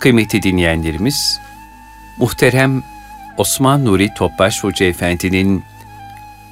[0.00, 1.40] Kıymetli dinleyenlerimiz,
[2.18, 2.82] muhterem
[3.38, 5.62] Osman Nuri Topbaş Hoca Efendi'nin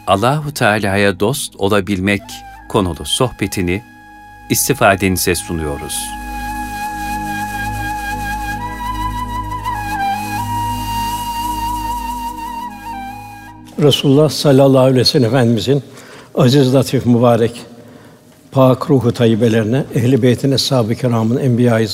[0.06, 2.22] Allahu Teala'ya dost olabilmek
[2.68, 3.82] konulu sohbetini
[4.50, 6.00] istifadenize sunuyoruz.
[13.82, 15.82] Resulullah sallallahu aleyhi ve sellem Efendimizin
[16.34, 17.62] aziz, latif, mübarek,
[18.52, 21.88] pak ruhu tayyibelerine, ehli beytine, sahabe-i kiramın, enbiya-i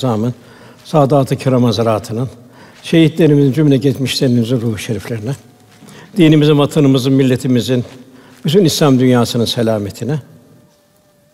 [0.85, 2.29] saadat-ı kiram hazaratının,
[2.83, 5.31] şehitlerimizin cümle geçmişlerimizin ruhu şeriflerine,
[6.17, 7.85] dinimizin, vatanımızın, milletimizin,
[8.45, 10.19] bütün İslam dünyasının selametine,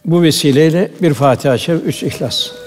[0.06, 2.61] bu vesileyle bir Fatiha-i Şerif, üç İhlas.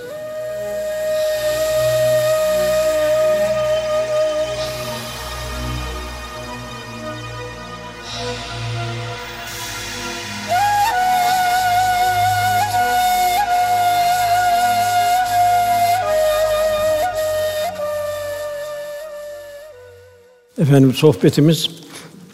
[20.64, 21.70] Efendim sohbetimiz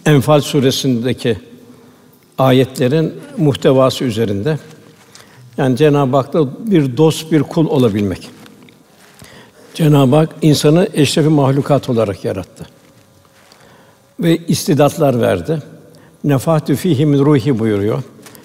[0.07, 1.39] Enfal suresindeki
[2.39, 4.59] ayetlerin muhtevası üzerinde.
[5.57, 8.31] Yani Cenab-ı Hak'ta bir dost, bir kul olabilmek.
[9.75, 12.67] Cenab-ı Hak insanı eşrefi mahlukat olarak yarattı.
[14.21, 15.63] Ve istidatlar verdi.
[16.25, 18.03] Nefahtü fihi ruhi buyuruyor.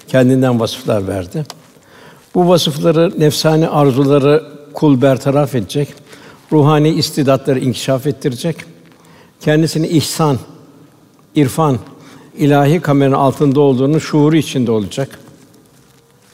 [0.08, 1.45] Kendinden vasıflar verdi.
[2.36, 5.94] Bu vasıfları, nefsani arzuları kul bertaraf edecek.
[6.52, 8.75] Ruhani istidatları inkişaf ettirecek
[9.41, 10.39] kendisini ihsan,
[11.36, 11.80] irfan,
[12.38, 15.19] ilahi kameranın altında olduğunu şuuru içinde olacak.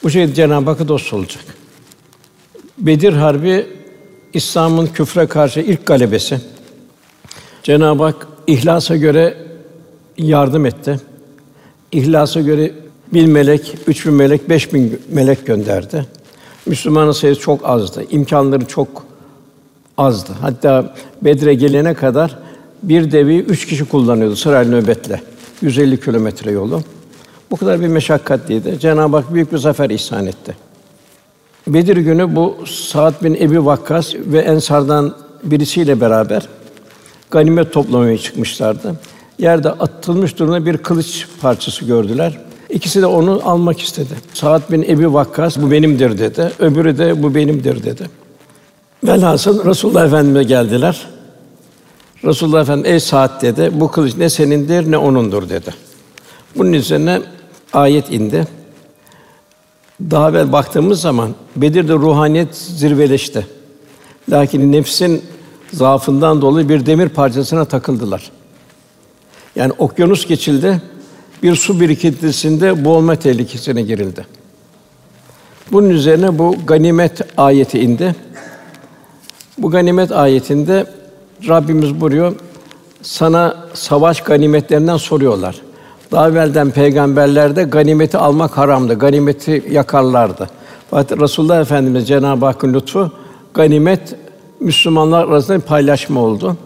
[0.02, 1.44] Bu şekilde Cenab-ı Hakk'a dost olacak.
[2.78, 3.66] Bedir Harbi
[4.32, 6.40] İslam'ın küfre karşı ilk galebesi.
[7.62, 9.36] Cenab-ı Hak ihlasa göre
[10.18, 11.00] yardım etti.
[11.92, 12.72] İhlasa göre
[13.12, 16.06] bin melek, üç bin melek, beş bin melek gönderdi.
[16.66, 18.04] Müslümanın sayısı çok azdı.
[18.10, 19.06] imkanları çok
[19.98, 20.32] azdı.
[20.40, 22.38] Hatta Bedre gelene kadar
[22.82, 25.20] bir devi üç kişi kullanıyordu sırayla nöbetle.
[25.62, 26.82] 150 kilometre yolu.
[27.50, 28.78] Bu kadar bir meşakkatliydi.
[28.80, 30.56] Cenab-ı Hak büyük bir zafer ihsan etti.
[31.66, 36.48] Bedir günü bu Sa'd bin Ebi Vakkas ve Ensar'dan birisiyle beraber
[37.30, 38.94] ganimet toplamaya çıkmışlardı.
[39.38, 42.38] Yerde atılmış durumda bir kılıç parçası gördüler.
[42.70, 44.14] İkisi de onu almak istedi.
[44.34, 46.52] Sa'd bin Ebi Vakkas bu benimdir dedi.
[46.58, 48.10] Öbürü de bu benimdir dedi.
[49.04, 51.06] Velhasıl Resulullah Efendimize geldiler.
[52.24, 53.70] Resulullah Efendimiz ey saat dedi.
[53.74, 55.74] Bu kılıç ne senindir ne onundur dedi.
[56.56, 57.20] Bunun üzerine
[57.72, 58.46] ayet indi.
[60.10, 63.46] Daha evvel baktığımız zaman Bedir'de ruhaniyet zirveleşti.
[64.30, 65.22] Lakin nefsin
[65.72, 68.30] zaafından dolayı bir demir parçasına takıldılar.
[69.56, 70.82] Yani okyanus geçildi,
[71.42, 74.26] bir su birikintisinde boğulma tehlikesine girildi.
[75.72, 78.14] Bunun üzerine bu ganimet ayeti indi.
[79.58, 80.86] Bu ganimet ayetinde
[81.48, 82.32] Rabbimiz buyuruyor,
[83.02, 85.56] sana savaş ganimetlerinden soruyorlar.
[86.12, 90.50] Daha evvelden peygamberlerde ganimeti almak haramdı, ganimeti yakarlardı.
[90.90, 93.10] Fakat Resulullah Efendimiz Cenab-ı Hakk'ın lütfu
[93.54, 94.16] ganimet
[94.60, 96.56] Müslümanlar arasında paylaşma oldu.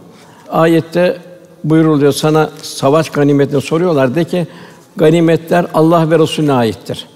[0.49, 1.19] Ayette
[1.65, 4.47] buyuruluyor sana savaş ganimetini soruyorlar de ki
[4.97, 7.07] ganimetler Allah ve Resulüne aittir.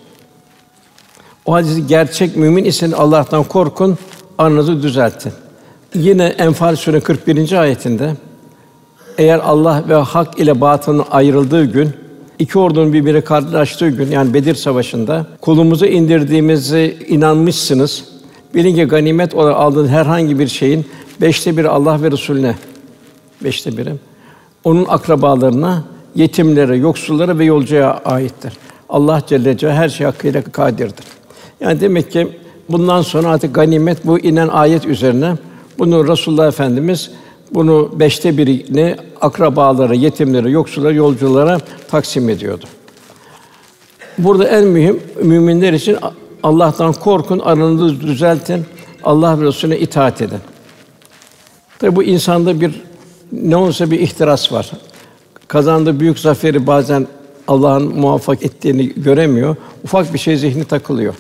[1.47, 3.99] O halde gerçek mümin isen Allah'tan korkun,
[4.39, 5.33] aranızı düzeltin.
[5.95, 7.53] Yine Enfal Sûre 41.
[7.53, 8.15] ayetinde
[9.19, 11.91] eğer Allah ve hak ile batının ayrıldığı gün
[12.39, 18.05] iki ordunun birbirine karşılaştığı gün yani Bedir Savaşı'nda kulumuzu indirdiğimizi inanmışsınız.
[18.55, 20.87] Bilin ki ganimet olarak aldığınız herhangi bir şeyin
[21.21, 22.55] beşte bir Allah ve Resulüne
[23.45, 23.95] beşte biri
[24.65, 25.85] onun akrabalarına,
[26.15, 28.53] yetimlere, yoksullara ve yolcuya aittir.
[28.89, 31.05] Allah Celle Celaluhu her şey hakkıyla kadirdir.
[31.61, 32.29] Yani demek ki
[32.69, 35.35] bundan sonra artık ganimet bu inen ayet üzerine
[35.81, 37.11] bunu Resulullah Efendimiz
[37.55, 42.65] bunu beşte birini akrabalara, yetimlere, yoksullara, yolculara taksim ediyordu.
[44.19, 45.97] Burada en mühim müminler için
[46.43, 48.65] Allah'tan korkun, aranızı düzeltin,
[49.05, 50.39] Allah Resulüne itaat edin.
[51.79, 52.83] Tabi bu insanda bir
[53.33, 54.71] ne olsa bir ihtiras var.
[55.49, 57.07] Kazandığı büyük zaferi bazen
[57.49, 59.57] Allah'ın muvaffak ettiğini göremiyor.
[59.85, 61.15] Ufak bir şey zihni takılıyor.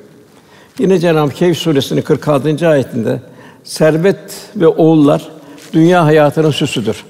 [0.78, 2.68] Yine Cenab-ı Kehf suresinin 46.
[2.68, 3.20] ayetinde
[3.64, 4.18] servet
[4.56, 5.28] ve oğullar
[5.72, 7.04] dünya hayatının süsüdür.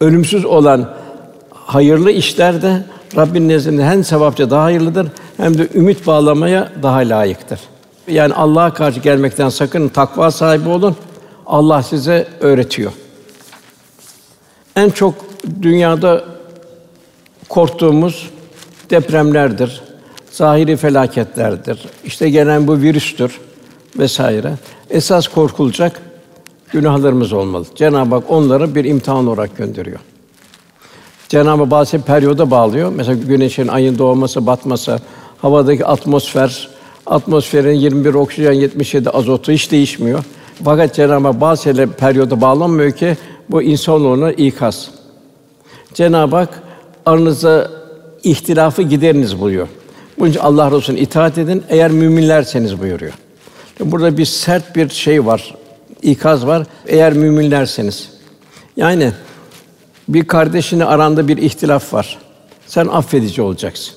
[0.00, 0.94] Ölümsüz olan
[1.50, 2.84] hayırlı işler de
[3.16, 7.60] Rabbin nezdinde hem sevapça daha hayırlıdır hem de ümit bağlamaya daha layıktır.
[8.08, 10.96] Yani Allah'a karşı gelmekten sakın takva sahibi olun.
[11.46, 12.92] Allah size öğretiyor.
[14.76, 15.14] En çok
[15.62, 16.24] dünyada
[17.48, 18.30] korktuğumuz
[18.90, 19.80] depremlerdir,
[20.30, 21.78] zahiri felaketlerdir.
[22.04, 23.40] İşte gelen bu virüstür
[23.98, 24.54] vesaire.
[24.90, 26.02] Esas korkulacak
[26.72, 27.66] günahlarımız olmalı.
[27.74, 29.98] Cenab-ı Hak onları bir imtihan olarak gönderiyor.
[31.28, 32.92] Cenab-ı Hak bazı periyoda bağlıyor.
[32.96, 34.98] Mesela güneşin, ayın doğması, batması,
[35.42, 36.68] havadaki atmosfer,
[37.06, 40.24] atmosferin 21 oksijen, 77 azotu hiç değişmiyor.
[40.64, 43.16] Fakat Cenab-ı Hak bazı şeyler periyoda bağlanmıyor ki
[43.50, 44.90] bu insanoğluna ikaz.
[45.94, 46.62] Cenab-ı Hak
[47.06, 47.70] aranızda
[48.22, 49.68] ihtilafı gideriniz buyuruyor.
[50.18, 53.12] Bunun için Allah Resulüne itaat edin eğer müminlerseniz buyuruyor.
[53.80, 55.54] Burada bir sert bir şey var,
[56.02, 56.66] ikaz var.
[56.86, 58.10] Eğer müminlerseniz.
[58.76, 59.12] Yani
[60.08, 62.18] bir kardeşini aranda bir ihtilaf var.
[62.66, 63.94] Sen affedici olacaksın.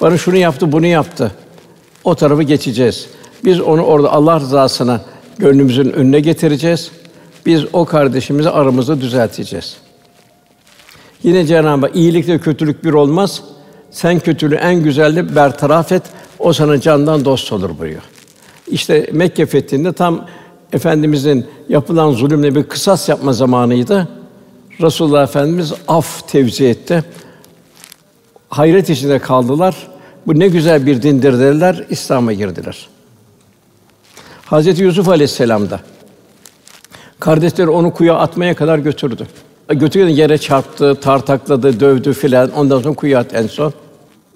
[0.00, 1.32] Bana şunu yaptı, bunu yaptı.
[2.04, 3.06] O tarafı geçeceğiz.
[3.44, 5.00] Biz onu orada Allah rızasına
[5.38, 6.90] gönlümüzün önüne getireceğiz.
[7.46, 9.76] Biz o kardeşimizi aramızda düzelteceğiz.
[11.22, 13.42] Yine Cenab-ı Hak iyilikle kötülük bir olmaz.
[13.90, 16.02] Sen kötülüğü en güzelle bertaraf et.
[16.40, 18.02] O sana candan dost olur buyuruyor.
[18.66, 20.26] İşte Mekke fethinde tam
[20.72, 24.08] Efendimizin yapılan zulümle bir kısas yapma zamanıydı.
[24.80, 27.04] Resulullah Efendimiz af tevzi etti.
[28.48, 29.76] Hayret içinde kaldılar.
[30.26, 32.88] Bu ne güzel bir dindir dediler, İslam'a girdiler.
[34.44, 35.80] Hazreti Yusuf Aleyhisselam da
[37.20, 39.26] kardeşleri onu kuyuya atmaya kadar götürdü.
[39.68, 42.50] Götürürken yere çarptı, tartakladı, dövdü filan.
[42.50, 43.72] Ondan sonra kuyuya attı en son.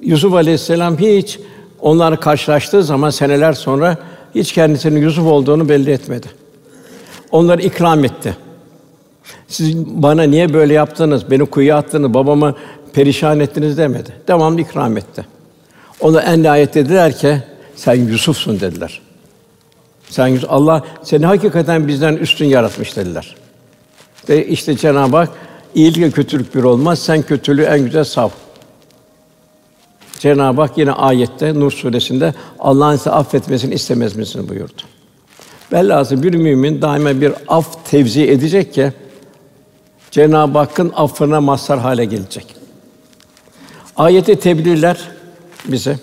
[0.00, 1.38] Yusuf Aleyhisselam hiç
[1.84, 3.96] onlar karşılaştığı zaman seneler sonra
[4.34, 6.26] hiç kendisinin Yusuf olduğunu belli etmedi.
[7.30, 8.36] Onları ikram etti.
[9.48, 12.54] Siz bana niye böyle yaptınız, beni kuyuya attınız, babamı
[12.92, 14.12] perişan ettiniz demedi.
[14.28, 15.26] Devamlı ikram etti.
[16.00, 17.42] Ona en nihayet dediler ki,
[17.76, 19.00] sen Yusuf'sun dediler.
[20.10, 23.36] Sen Yusuf, Allah seni hakikaten bizden üstün yaratmış dediler.
[24.28, 25.30] Ve işte Cenab-ı Hak
[25.74, 26.98] iyilik ve kötülük bir olmaz.
[26.98, 28.28] Sen kötülüğü en güzel sav.
[30.18, 34.82] Cenab-ı Hak yine ayette Nur suresinde Allah'ın size affetmesini istemez misiniz buyurdu.
[35.72, 38.92] Velhâsıl bir mümin daima bir af tevzi edecek ki
[40.10, 42.56] Cenab-ı Hakk'ın affına mazhar hale gelecek.
[43.96, 44.98] Ayete tebliğler
[45.64, 45.98] bize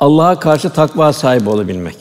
[0.00, 1.96] Allah'a karşı takva sahibi olabilmek.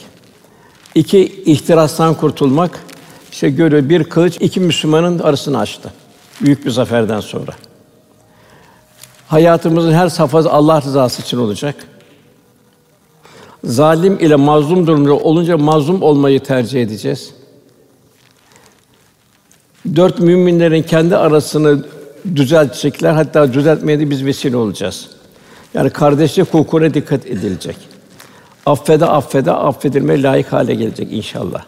[0.95, 2.83] İki ihtirastan kurtulmak.
[3.31, 5.93] İşte görüyor bir kılıç iki Müslümanın arasını açtı.
[6.41, 7.51] Büyük bir zaferden sonra.
[9.33, 11.75] Hayatımızın her safhası Allah rızası için olacak.
[13.63, 17.33] Zalim ile mazlum durumda olunca mazlum olmayı tercih edeceğiz.
[19.95, 21.85] Dört müminlerin kendi arasını
[22.35, 23.13] düzeltecekler.
[23.13, 25.09] Hatta düzeltmeye de biz vesile olacağız.
[25.73, 27.77] Yani kardeşlik hukukuna dikkat edilecek.
[28.65, 31.63] Affede affede affedilmeye layık hale gelecek inşallah.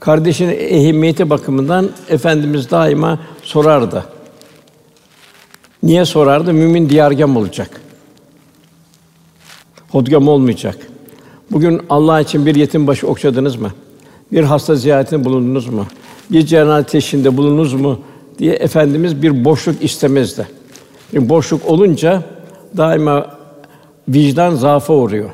[0.00, 4.15] Kardeşin ehemmiyeti bakımından efendimiz daima sorardı.
[5.86, 6.52] Niye sorardı?
[6.52, 7.80] Mümin diyargam olacak.
[9.88, 10.78] Hodgam olmayacak.
[11.50, 13.70] Bugün Allah için bir yetim başı okşadınız mı?
[14.32, 15.86] Bir hasta ziyaretinde bulundunuz mu?
[16.30, 18.00] Bir cenaze teşhinde bulundunuz mu?
[18.38, 20.48] diye efendimiz bir boşluk istemezdi.
[21.14, 22.22] Bir boşluk olunca
[22.76, 23.38] daima
[24.08, 25.30] vicdan zaafa uğruyor.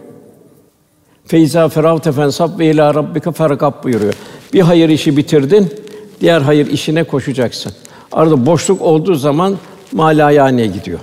[1.24, 4.14] Feyza feravte fensab ve ila rabbike ferkab buyuruyor.
[4.52, 5.72] Bir hayır işi bitirdin,
[6.20, 7.72] diğer hayır işine koşacaksın.
[8.12, 9.56] Arada boşluk olduğu zaman
[9.92, 10.98] malayaniye gidiyor.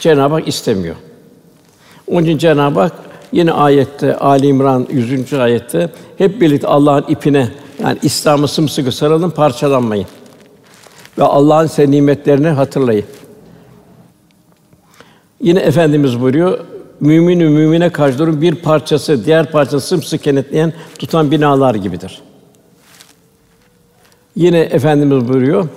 [0.00, 0.96] Cenab-ı Hak istemiyor.
[2.06, 2.92] Onun için Cenab-ı Hak
[3.32, 5.32] yine ayette Ali İmran 100.
[5.32, 7.48] ayette hep birlikte Allah'ın ipine
[7.82, 10.06] yani İslam'ı sımsıkı sarılın, parçalanmayın.
[11.18, 13.04] Ve Allah'ın size nimetlerini hatırlayın.
[15.40, 16.58] Yine efendimiz buyuruyor,
[17.00, 22.22] müminin mümine karşı durum bir parçası diğer parçası sımsıkı kenetleyen tutan binalar gibidir.
[24.36, 25.68] Yine efendimiz buyuruyor,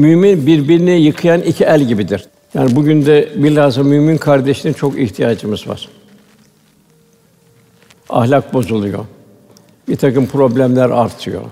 [0.00, 2.24] mümin birbirini yıkayan iki el gibidir.
[2.54, 5.88] Yani bugün de bilhassa mümin kardeşliğine çok ihtiyacımız var.
[8.08, 9.04] Ahlak bozuluyor.
[9.88, 11.42] Bir takım problemler artıyor.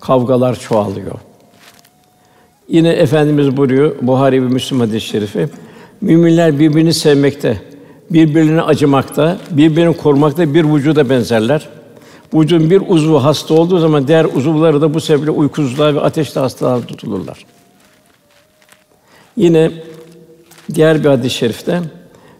[0.00, 1.14] Kavgalar çoğalıyor.
[2.68, 5.48] Yine efendimiz buyuruyor Buhari ve Müslim hadis-i şerifi.
[6.00, 7.60] Müminler birbirini sevmekte,
[8.10, 11.68] birbirine acımakta, birbirini korumakta bir vücuda benzerler.
[12.34, 16.80] Vücudun bir uzvu hasta olduğu zaman diğer uzuvları da bu sebeple uykusuzluğa ve ateşli hastalığa
[16.80, 17.57] tutulurlar.
[19.38, 19.70] Yine
[20.74, 21.80] diğer bir hadis-i şerifte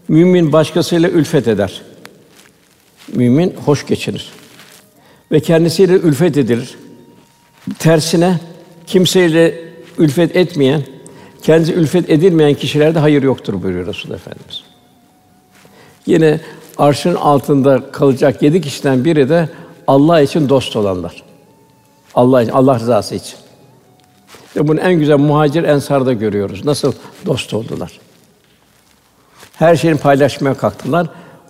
[0.07, 1.81] mümin başkasıyla ülfet eder.
[3.13, 4.31] Mümin hoş geçinir
[5.31, 6.77] ve kendisiyle ülfet edilir.
[7.79, 8.39] Tersine
[8.87, 9.55] kimseyle
[9.97, 10.83] ülfet etmeyen,
[11.43, 14.63] kendisi ülfet edilmeyen kişilerde hayır yoktur buyuruyor Resul Efendimiz.
[16.05, 16.39] Yine
[16.77, 19.49] arşın altında kalacak yedi kişiden biri de
[19.87, 21.23] Allah için dost olanlar.
[22.15, 23.38] Allah için, Allah rızası için.
[24.55, 26.65] Ve bunu en güzel muhacir ensarda görüyoruz.
[26.65, 26.93] Nasıl
[27.25, 27.99] dost oldular.
[29.53, 31.07] Her şeyini paylaşmaya kalktılar.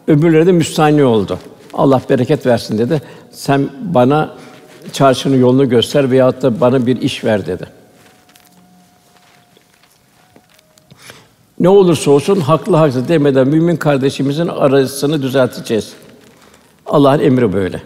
[0.07, 1.39] Öbürleri de müstahni oldu.
[1.73, 3.01] Allah bereket versin dedi.
[3.31, 4.35] Sen bana
[4.93, 7.67] çarşının yolunu göster veyahut da bana bir iş ver dedi.
[11.59, 15.93] Ne olursa olsun haklı haksız demeden mümin kardeşimizin arasını düzelteceğiz.
[16.85, 17.81] Allah'ın emri böyle.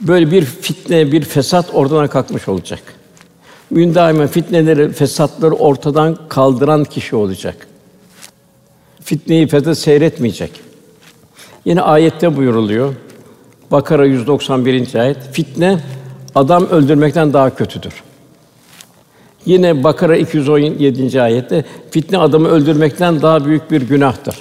[0.00, 2.82] Böyle bir fitne, bir fesat ortadan kalkmış olacak.
[3.72, 7.66] Mümin daima fitneleri, fesatları ortadan kaldıran kişi olacak.
[9.00, 10.60] Fitneyi, fesat seyretmeyecek.
[11.64, 12.94] Yine ayette buyuruluyor.
[13.70, 14.94] Bakara 191.
[14.94, 15.16] ayet.
[15.32, 15.78] Fitne
[16.34, 17.92] adam öldürmekten daha kötüdür.
[19.46, 21.22] Yine Bakara 217.
[21.22, 24.36] ayette fitne adamı öldürmekten daha büyük bir günahtır.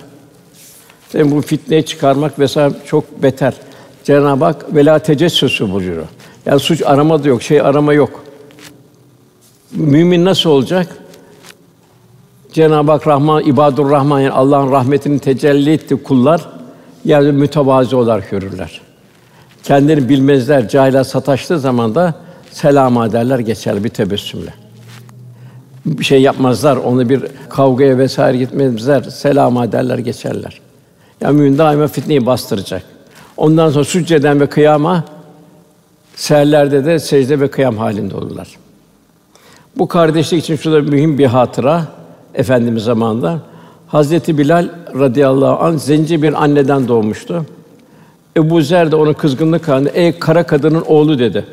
[1.14, 3.54] Yani bu fitneyi çıkarmak vesaire çok beter.
[4.04, 6.08] Cenab-ı Hak vela tecessüsü buyuruyor.
[6.46, 8.31] Yani suç arama da yok, şey arama yok.
[9.74, 10.88] Mümin nasıl olacak?
[12.52, 16.48] Cenab-ı Hak Rahman, ibadur Rahman yani Allah'ın rahmetini tecelli etti kullar
[17.06, 18.82] yani mütevazi olarak görürler.
[19.64, 22.16] Kendilerini bilmezler, cahile sataştığı zaman da
[22.52, 24.54] selam ederler geçer bir tebessümle.
[25.86, 30.62] Bir şey yapmazlar, onu bir kavgaya vesaire gitmezler, selam ederler geçerler.
[31.22, 32.84] Yani mümin daima fitneyi bastıracak.
[33.38, 35.04] Ondan sonra sücceden ve kıyama
[36.16, 38.48] seherlerde de secde ve kıyam halinde olurlar.
[39.78, 41.88] Bu kardeşlik için şurada mühim bir hatıra
[42.34, 43.40] efendimiz zamanında
[43.88, 47.46] Hazreti Bilal radıyallahu an zenci bir anneden doğmuştu.
[48.38, 51.46] Ebu Zer de ona kızgınlık halinde ey kara kadının oğlu dedi.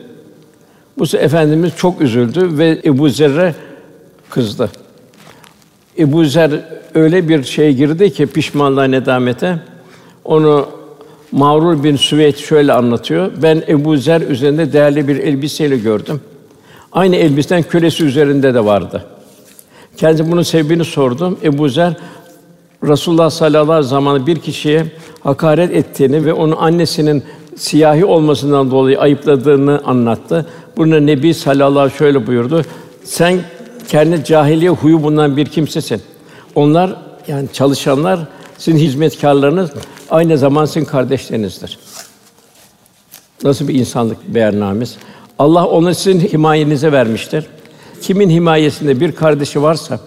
[0.99, 3.55] Bu sefer efendimiz çok üzüldü ve Ebu Zer'e
[4.31, 4.71] kızdı.
[5.99, 6.51] Ebu Zer
[6.95, 9.59] öyle bir şeye girdi ki pişmanlığa, nedamete.
[10.25, 10.69] Onu
[11.33, 13.33] Mağrur bin Süveyd şöyle anlatıyor.
[13.43, 16.21] Ben Ebu Zer üzerinde değerli bir elbiseyle gördüm.
[16.99, 19.05] Aynı elbiseden kölesi üzerinde de vardı.
[19.97, 21.38] Kendisi bunun sebebini sordum.
[21.43, 21.97] Ebu Zer
[22.87, 24.87] Rasulullah sallallahu aleyhi ve sellem bir kişiye
[25.21, 27.23] hakaret ettiğini ve onun annesinin
[27.57, 30.47] siyahi olmasından dolayı ayıpladığını anlattı.
[30.76, 32.62] Bunu Nebi sallallahu aleyhi ve şöyle buyurdu.
[33.05, 33.40] Sen
[33.88, 36.02] kendi cahiliye huyu bundan bir kimsesin.
[36.55, 36.97] Onlar
[37.28, 38.21] yani çalışanlar
[38.59, 39.71] sizin hizmetkarlarınız
[40.11, 41.78] aynı zaman sizin kardeşlerinizdir.
[43.45, 44.97] Nasıl bir insanlık beyannamemiz?
[45.38, 47.47] Allah onu sizin himayenize vermiştir.
[48.02, 50.00] Kimin himayesinde bir kardeşi varsa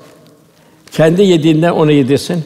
[0.92, 2.44] kendi yediğinden ona yedirsin,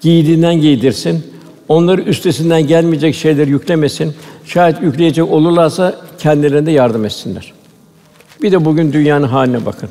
[0.00, 1.24] giydiğinden giydirsin,
[1.68, 4.14] onları üstesinden gelmeyecek şeyler yüklemesin.
[4.44, 7.52] Şayet yükleyecek olurlarsa kendilerine yardım etsinler.
[8.42, 9.88] Bir de bugün dünyanın haline bakın.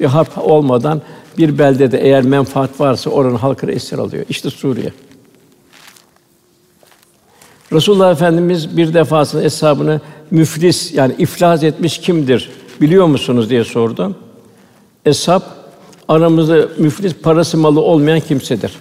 [0.00, 1.02] Bir harp olmadan
[1.38, 4.24] bir beldede eğer menfaat varsa oranın halkını esir alıyor.
[4.28, 4.92] İşte Suriye.
[7.72, 10.00] Resulullah Efendimiz bir defasında hesabını
[10.32, 14.16] müflis yani iflas etmiş kimdir biliyor musunuz diye sordu.
[15.06, 15.42] Eshab
[16.08, 18.72] aramızda müflis parası malı olmayan kimsedir.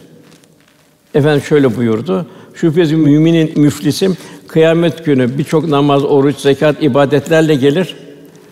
[1.16, 2.26] Efendim şöyle buyurdu.
[2.54, 4.10] Şüphesiz müminin müflisi
[4.48, 7.96] kıyamet günü birçok namaz, oruç, zekat, ibadetlerle gelir.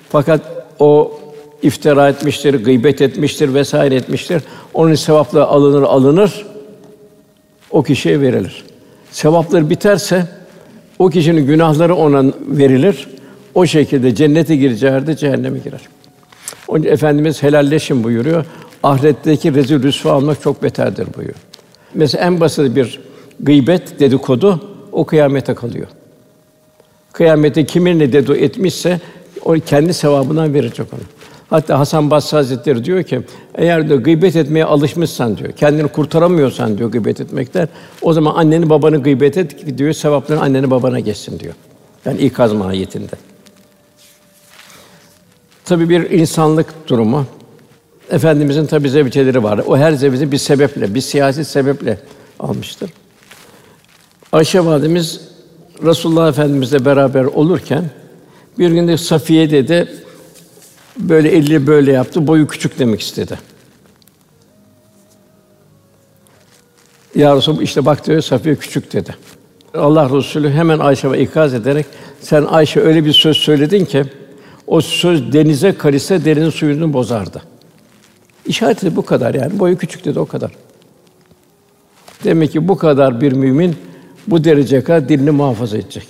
[0.10, 0.42] Fakat
[0.80, 1.20] o
[1.62, 4.42] iftira etmiştir, gıybet etmiştir vesaire etmiştir.
[4.74, 6.46] Onun sevapları alınır alınır.
[7.72, 8.64] O kişiye verilir.
[9.12, 10.39] Sevapları biterse
[11.00, 13.08] o kişinin günahları ona verilir.
[13.54, 15.82] O şekilde cennete gireceği yerde cehenneme girer.
[16.68, 18.46] Onun için efendimiz helalleşin buyuruyor.
[18.84, 21.38] Ahiretteki rezil rüsva almak çok beterdir buyuruyor.
[21.94, 23.00] Mesela en basit bir
[23.40, 25.88] gıybet dedikodu o kıyamete kalıyor.
[27.14, 29.00] Kıyamete kimin ne dedikodu etmişse
[29.46, 31.02] o kendi sevabından verecek onu.
[31.50, 33.22] Hatta Hasan Basri Hazretleri diyor ki,
[33.56, 37.70] eğer de gıybet etmeye alışmışsan diyor, kendini kurtaramıyorsan diyor gıybet etmekten,
[38.02, 41.54] o zaman anneni babanı gıybet et diyor, sevapların anneni babana geçsin diyor.
[42.06, 43.12] Yani ikaz mahiyetinde.
[45.66, 47.26] Tabi bir insanlık durumu.
[48.12, 49.62] Efendimizin tabi zevceleri var.
[49.68, 52.00] O her zevci bir sebeple, bir siyasi sebeple
[52.40, 52.90] almıştır.
[54.32, 55.22] Ayşe validemiz
[55.84, 57.84] Resulullah Efendimizle beraber olurken
[58.60, 59.88] bir gün de Safiye dedi
[61.00, 63.40] böyle eli böyle yaptı, boyu küçük demek istedi.
[67.16, 69.16] Ya Resulallah, işte bak diyor Safiye küçük dedi.
[69.74, 71.86] Allah Resulü hemen Ayşe'ye ikaz ederek
[72.22, 74.04] sen Ayşe öyle bir söz söyledin ki
[74.68, 77.42] o söz denize karışsa denizin suyunu bozardı.
[78.46, 79.60] İşareti bu kadar yani.
[79.60, 80.52] Boyu küçük dedi o kadar.
[82.24, 83.76] Demek ki bu kadar bir mümin
[84.28, 86.08] bu dereceye kadar dilini muhafaza edecek.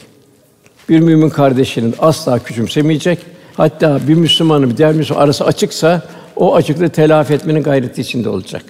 [0.89, 3.19] Bir mümin kardeşinin asla küçümsemeyecek.
[3.59, 6.01] Hatta bir Müslümanın bir diğer Müslüman arası açıksa
[6.35, 8.63] o açıklığı telafi etmenin gayreti içinde olacak.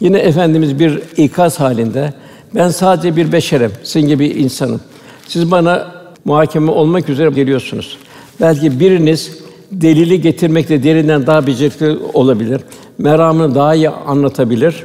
[0.00, 2.14] Yine efendimiz bir ikaz halinde
[2.54, 4.80] ben sadece bir beşerim, sizin gibi insanım.
[5.28, 5.92] Siz bana
[6.24, 7.96] muhakeme olmak üzere geliyorsunuz.
[8.40, 9.38] Belki biriniz
[9.72, 12.60] delili getirmekte derinden daha becerikli olabilir.
[12.98, 14.84] Meramını daha iyi anlatabilir.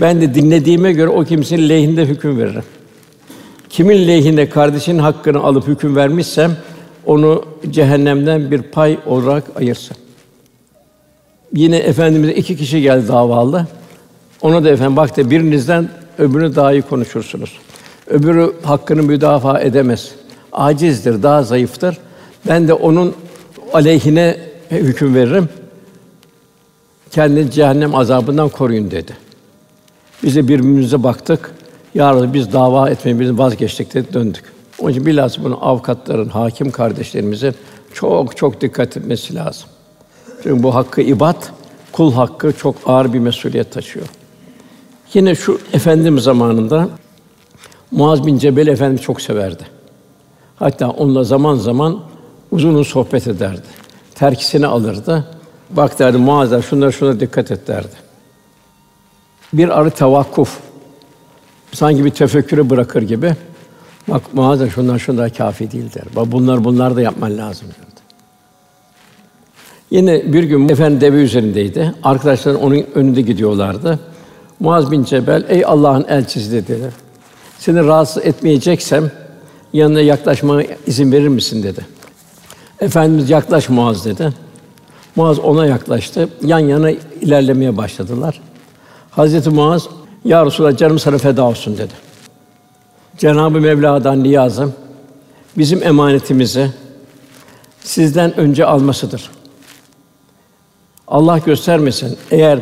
[0.00, 2.64] Ben de dinlediğime göre o kimsenin lehinde hüküm veririm.
[3.68, 6.56] Kimin lehinde kardeşinin hakkını alıp hüküm vermişsem
[7.06, 9.96] onu cehennemden bir pay olarak ayırsın.
[11.54, 13.66] Yine efendimize iki kişi geldi davalı.
[14.42, 17.58] Ona da efendim bak da birinizden öbürünü daha iyi konuşursunuz.
[18.06, 20.10] Öbürü hakkını müdafaa edemez.
[20.52, 21.98] Acizdir, daha zayıftır.
[22.48, 23.14] Ben de onun
[23.72, 24.36] aleyhine
[24.70, 25.48] hüküm veririm.
[27.10, 29.16] Kendini cehennem azabından koruyun dedi.
[30.22, 31.50] Biz de birbirimize baktık.
[31.94, 34.51] Ya biz dava etmemizden vazgeçtik dedi, döndük.
[34.82, 37.54] Onun için bilhassa bunu avukatların, hakim kardeşlerimizin
[37.94, 39.68] çok çok dikkat etmesi lazım.
[40.42, 41.52] Çünkü bu hakkı ibat,
[41.92, 44.06] kul hakkı çok ağır bir mesuliyet taşıyor.
[45.14, 46.88] Yine şu efendim zamanında
[47.90, 49.62] Muaz bin Cebel efendi çok severdi.
[50.56, 52.00] Hatta onunla zaman zaman
[52.50, 53.66] uzun uzun sohbet ederdi.
[54.14, 55.24] Terkisini alırdı.
[55.70, 57.96] Bak derdi Muaz'a şunlara şuna dikkat et derdi.
[59.52, 60.58] Bir arı tavakkuf.
[61.72, 63.36] Sanki bir tefekküre bırakır gibi.
[64.08, 66.04] Bak Muaz'a şunlar şunlar kafi değil der.
[66.16, 68.00] Bak bunlar bunlar da yapman lazım derdi.
[69.90, 71.94] Yine bir gün efendi deve üzerindeydi.
[72.02, 73.98] Arkadaşlar onun önünde gidiyorlardı.
[74.60, 76.92] Muaz bin Cebel, ey Allah'ın elçisi dedi.
[77.58, 79.10] Seni rahatsız etmeyeceksem
[79.72, 81.86] yanına yaklaşmama izin verir misin dedi.
[82.80, 84.32] Efendimiz yaklaş Muaz dedi.
[85.16, 86.28] Muaz ona yaklaştı.
[86.44, 88.40] Yan yana ilerlemeye başladılar.
[89.10, 89.88] Hazreti Muaz,
[90.24, 91.92] Ya Resulallah canım sana feda olsun dedi.
[93.18, 94.74] Cenab-ı Mevla'dan niyazım
[95.58, 96.70] bizim emanetimizi
[97.80, 99.30] sizden önce almasıdır.
[101.08, 102.58] Allah göstermesin eğer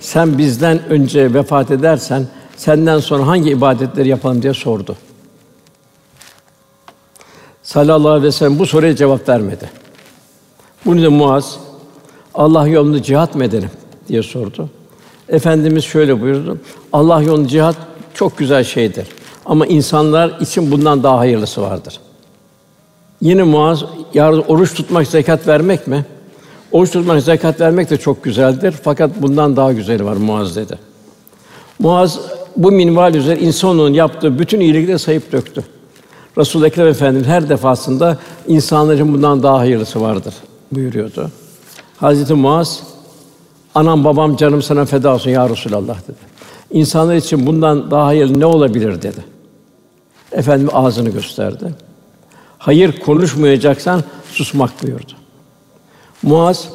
[0.00, 2.26] sen bizden önce vefat edersen
[2.56, 4.96] senden sonra hangi ibadetleri yapalım diye sordu.
[7.62, 9.70] Sallallahu aleyhi ve sellem bu soruya cevap vermedi.
[10.86, 11.58] Bunu da Muaz
[12.34, 13.70] Allah yolunda cihat mı edelim
[14.08, 14.70] diye sordu.
[15.28, 16.58] Efendimiz şöyle buyurdu.
[16.92, 17.76] Allah yolunda cihat
[18.14, 19.06] çok güzel şeydir.
[19.48, 22.00] Ama insanlar için bundan daha hayırlısı vardır.
[23.20, 23.84] Yine Muaz,
[24.14, 26.04] yarın oruç tutmak, zekat vermek mi?
[26.72, 28.74] Oruç tutmak, zekat vermek de çok güzeldir.
[28.82, 30.78] Fakat bundan daha güzeli var Muaz dedi.
[31.78, 32.18] Muaz
[32.56, 35.64] bu minval üzere insanoğlunun yaptığı bütün iyilikleri sayıp döktü.
[36.38, 40.34] Resul Ekrem Efendimiz her defasında insanların bundan daha hayırlısı vardır
[40.72, 41.30] buyuruyordu.
[41.96, 42.82] Hazreti Muaz
[43.74, 46.18] anam babam canım sana feda olsun ya Resulallah dedi.
[46.70, 49.37] İnsanlar için bundan daha hayırlı ne olabilir dedi.
[50.32, 51.74] Efendim ağzını gösterdi.
[52.58, 55.12] Hayır konuşmayacaksan susmak buyurdu.
[56.22, 56.68] Muaz,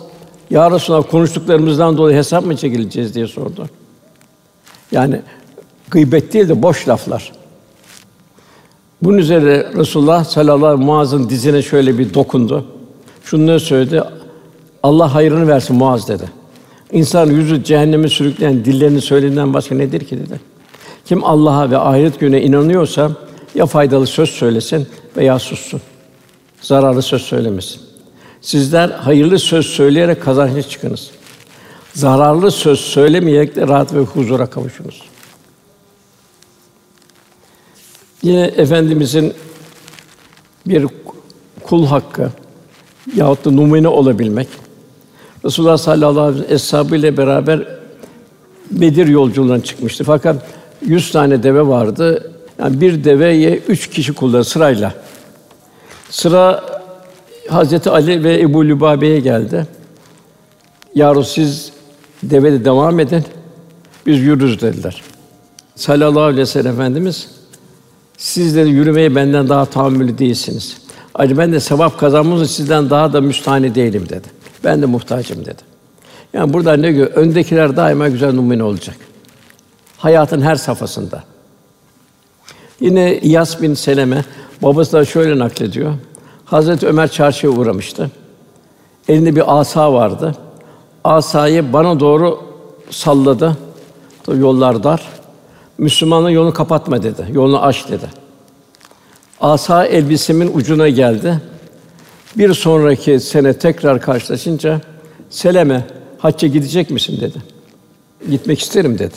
[0.50, 3.70] Ya Resulallah konuştuklarımızdan dolayı hesap mı çekileceğiz diye sordu.
[4.92, 5.22] Yani
[5.90, 7.32] gıybet değil de boş laflar.
[9.02, 12.66] Bunun üzerine Resulullah sallallahu aleyhi ve Muaz'ın dizine şöyle bir dokundu.
[13.24, 14.04] Şunları söyledi.
[14.84, 16.24] Allah hayrını versin Muaz dedi.
[16.92, 20.40] İnsan yüzü cehenneme sürükleyen dillerini söylediğinden başka nedir ki dedi.
[21.06, 23.12] Kim Allah'a ve ahiret gününe inanıyorsa
[23.56, 24.88] ya faydalı söz söylesin
[25.18, 25.82] veya sussun.
[26.62, 27.82] Zararlı söz söylemesin.
[28.42, 31.12] Sizler hayırlı söz söyleyerek kazançlı çıkınız.
[31.94, 35.02] Zararlı söz söylemeyerek de rahat ve huzura kavuşunuz.
[38.24, 39.34] Yine efendimizin
[40.68, 40.88] bir
[41.64, 42.30] kul hakkı
[43.16, 44.48] yahut da numune olabilmek.
[45.46, 47.84] Resulullah sallallahu aleyhi ve sellem ile beraber
[48.72, 50.04] Bedir yolculuğuna çıkmıştı.
[50.04, 50.46] Fakat
[50.86, 52.33] yüz tane deve vardı.
[52.60, 54.94] Yani bir deveye üç kişi kullanır sırayla.
[56.10, 56.64] Sıra
[57.50, 59.68] Hazreti Ali ve Ebu Lübabe'ye geldi.
[60.96, 61.72] Yaru siz
[62.24, 63.24] devede devam edin.
[64.06, 65.02] Biz yürürüz dediler.
[65.76, 67.28] Sallallahu aleyhi ve sellem Efendimiz
[68.18, 70.78] siz de yürümeye benden daha tahammülü değilsiniz.
[71.14, 74.28] Ayrıca ben de sevap kazanmamız sizden daha da müstahni değilim dedi.
[74.64, 75.62] Ben de muhtacım dedi.
[76.34, 77.08] Yani burada ne diyor?
[77.08, 78.96] Öndekiler daima güzel numune olacak.
[79.98, 81.24] Hayatın her safhasında.
[82.84, 84.26] Yine İyas bin Seleme
[84.62, 85.94] babası da şöyle naklediyor.
[86.46, 88.12] Hazreti Ömer çarşıya uğramıştı.
[89.08, 90.36] Elinde bir asa vardı.
[91.04, 92.44] Asayı bana doğru
[92.90, 93.58] salladı.
[94.24, 95.02] Tabii yollar dar.
[95.78, 97.26] Müslümanın yolunu kapatma dedi.
[97.32, 98.06] Yolunu aç dedi.
[99.42, 101.42] Asa elbisemin ucuna geldi.
[102.38, 104.82] Bir sonraki sene tekrar karşılaşınca
[105.30, 105.86] Seleme
[106.18, 107.38] hacca gidecek misin dedi.
[108.30, 109.16] Gitmek isterim dedi.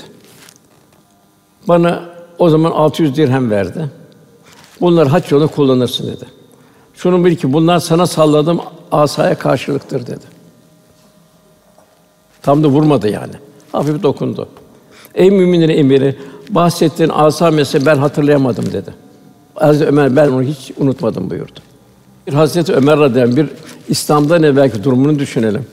[1.69, 3.91] Bana o zaman 600 dirhem verdi.
[4.81, 6.25] Bunlar hac yolunda kullanırsın dedi.
[6.95, 8.61] Şunu bil ki bunlar sana salladım
[8.93, 10.25] asaya karşılıktır dedi.
[12.43, 13.33] Tam da vurmadı yani.
[13.73, 14.49] Hafif dokundu.
[15.15, 16.17] Ey müminlerin emiri,
[16.51, 18.95] bahsettiğin asa meselesi ben hatırlayamadım dedi.
[19.55, 21.61] Hazreti Ömer ben onu hiç unutmadım buyurdu.
[22.27, 23.49] Bir Hazreti Ömer radıyallahu bir
[23.89, 25.67] İslam'dan evvelki durumunu düşünelim.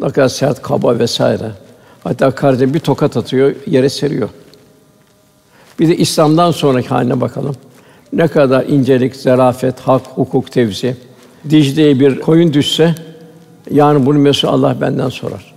[0.00, 1.50] Ne kadar seyahat, kaba vesaire.
[2.04, 4.28] Hatta kardeşe bir tokat atıyor, yere seriyor.
[5.78, 7.56] Bir de İslam'dan sonraki haline bakalım.
[8.12, 10.96] Ne kadar incelik, zarafet, hak, hukuk, tevzi.
[11.50, 12.94] Dicle'ye bir koyun düşse,
[13.70, 15.54] yani bunu mesul Allah benden sorar.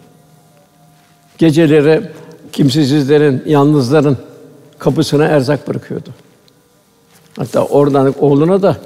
[1.37, 2.01] Geceleri
[2.51, 4.17] kimsesizlerin, yalnızların
[4.79, 6.09] kapısına erzak bırakıyordu.
[7.37, 8.77] Hatta oradan oğluna da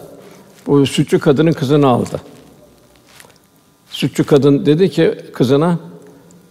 [0.67, 2.21] bu sütçü kadının kızını aldı.
[3.89, 5.79] Sütçü kadın dedi ki kızına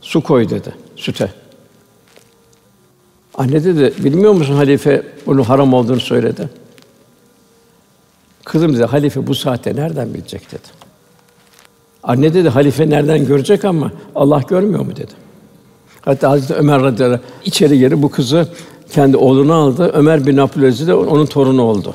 [0.03, 1.44] su koy dedi süte.
[3.35, 6.49] Anne dedi, bilmiyor musun halife bunun haram olduğunu söyledi.
[8.45, 10.85] Kızım dedi, halife bu saatte nereden bilecek dedi.
[12.03, 15.13] Anne dedi, halife nereden görecek ama Allah görmüyor mu dedi.
[16.01, 18.49] Hatta Hazreti Ömer radıyallahu anh, içeri girip bu kızı
[18.93, 19.91] kendi oğlunu aldı.
[19.95, 21.95] Ömer bin Abdülaziz de onun torunu oldu.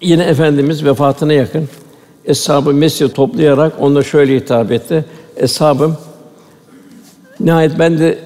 [0.00, 1.68] Yine efendimiz vefatına yakın
[2.24, 5.04] eshabı mescid toplayarak onlara şöyle hitap etti.
[5.36, 5.96] Eshabım
[7.40, 8.18] nihayet ben de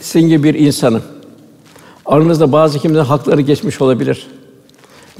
[0.00, 1.02] sizin gibi bir insanım.
[2.08, 4.26] Aranızda bazı kimsenin hakları geçmiş olabilir.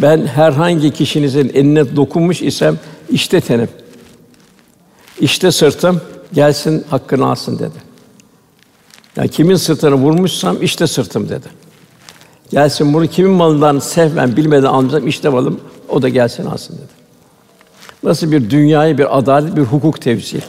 [0.03, 2.79] Ben herhangi kişinizin eline dokunmuş isem
[3.11, 3.69] işte tenim.
[5.21, 6.01] İşte sırtım
[6.33, 7.89] gelsin hakkını alsın dedi.
[9.17, 11.47] Yani kimin sırtını vurmuşsam işte sırtım dedi.
[12.51, 16.99] Gelsin bunu kimin malından sevmem bilmeden almışsam işte malım o da gelsin alsın dedi.
[18.03, 20.41] Nasıl bir dünyayı bir adalet, bir hukuk tevzil.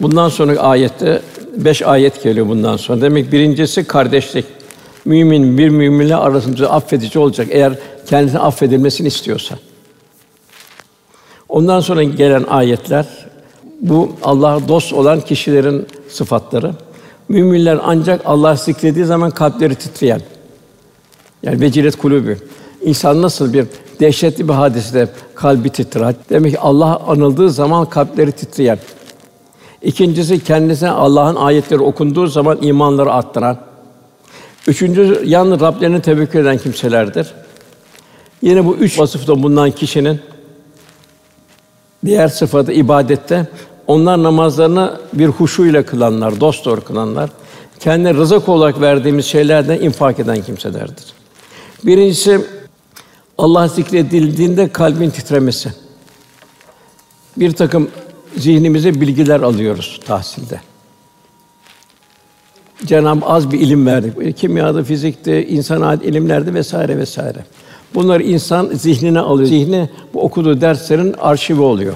[0.00, 1.22] Bundan sonra ayette
[1.56, 3.00] beş ayet geliyor bundan sonra.
[3.00, 4.59] Demek birincisi kardeşlik.
[5.04, 9.58] Mümin bir müminle arasında affedici olacak eğer kendisine affedilmesini istiyorsa.
[11.48, 13.06] Ondan sonra gelen ayetler
[13.80, 16.72] bu Allah'a dost olan kişilerin sıfatları.
[17.28, 20.20] Müminler ancak Allah zikrediği zaman kalpleri titreyen.
[21.42, 22.38] Yani vecilet kulübü.
[22.82, 23.66] İnsan nasıl bir
[24.00, 26.14] dehşetli bir hadisede kalbi titrer.
[26.30, 28.78] Demek ki Allah anıldığı zaman kalpleri titreyen.
[29.82, 33.69] İkincisi kendisine Allah'ın ayetleri okunduğu zaman imanları arttıran.
[34.66, 37.34] Üçüncü yalnız Rablerine tevekkül eden kimselerdir.
[38.42, 40.20] Yine bu üç vasıfta bulunan kişinin
[42.04, 43.46] diğer sıfatı ibadette
[43.86, 47.30] onlar namazlarını bir huşu ile kılanlar, dost doğru kılanlar,
[47.80, 51.04] kendine rızık olarak verdiğimiz şeylerden infak eden kimselerdir.
[51.84, 52.40] Birincisi
[53.38, 55.72] Allah zikredildiğinde kalbin titremesi.
[57.36, 57.90] Bir takım
[58.36, 60.60] zihnimize bilgiler alıyoruz tahsilde.
[62.86, 64.36] Cenab-ı az bir ilim verdik.
[64.36, 67.38] Kimyada, fizikte, insan ait ilimlerde vesaire vesaire.
[67.94, 69.48] Bunları insan zihnine alıyor.
[69.48, 71.94] Zihni bu okuduğu derslerin arşivi oluyor.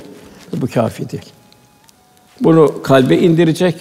[0.56, 1.24] Bu kafi değil.
[2.40, 3.74] Bunu kalbe indirecek.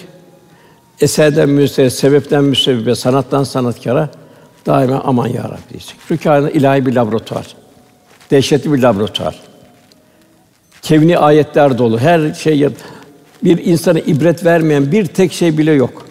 [1.01, 4.09] Eserden müstesir, sebepten müsebbibe, sanattan sanatkara
[4.65, 5.95] daima aman ya Rabbi diyecek.
[6.07, 7.47] Çünkü ilahi bir laboratuvar.
[8.31, 9.39] Dehşetli bir laboratuvar.
[10.81, 11.99] Kevni ayetler dolu.
[11.99, 12.69] Her şey
[13.43, 16.05] bir insana ibret vermeyen bir tek şey bile yok.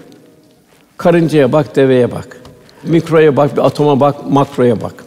[1.02, 2.36] Karıncaya bak, deveye bak.
[2.82, 5.04] Mikroya bak, bir atoma bak, makroya bak.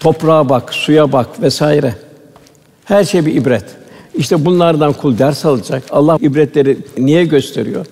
[0.00, 1.94] Toprağa bak, suya bak vesaire.
[2.84, 3.64] Her şey bir ibret.
[4.14, 5.82] İşte bunlardan kul ders alacak.
[5.90, 7.86] Allah ibretleri niye gösteriyor?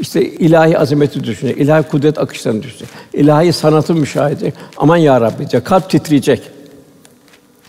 [0.00, 4.52] İşte ilahi azameti düşünecek, ilahi kudret akışlarını düşünecek, ilahi sanatı müşahede.
[4.76, 6.42] Aman ya Rabbi diyecek, kalp titreyecek.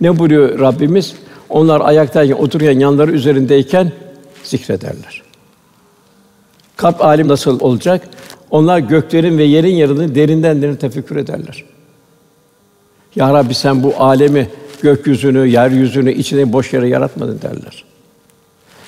[0.02, 1.13] Ne buyuruyor Rabbimiz?
[1.50, 3.91] Onlar ayaktayken, otururken, yanları üzerindeyken
[4.43, 5.24] zikrederler.
[6.76, 8.10] Kalp alim nasıl olacak?
[8.54, 11.63] Onlar göklerin ve yerin yarını derinden derin tefekkür ederler.
[13.16, 14.50] Ya Rabbi sen bu alemi,
[14.82, 17.84] gökyüzünü, yeryüzünü içine boş yere yaratmadın derler.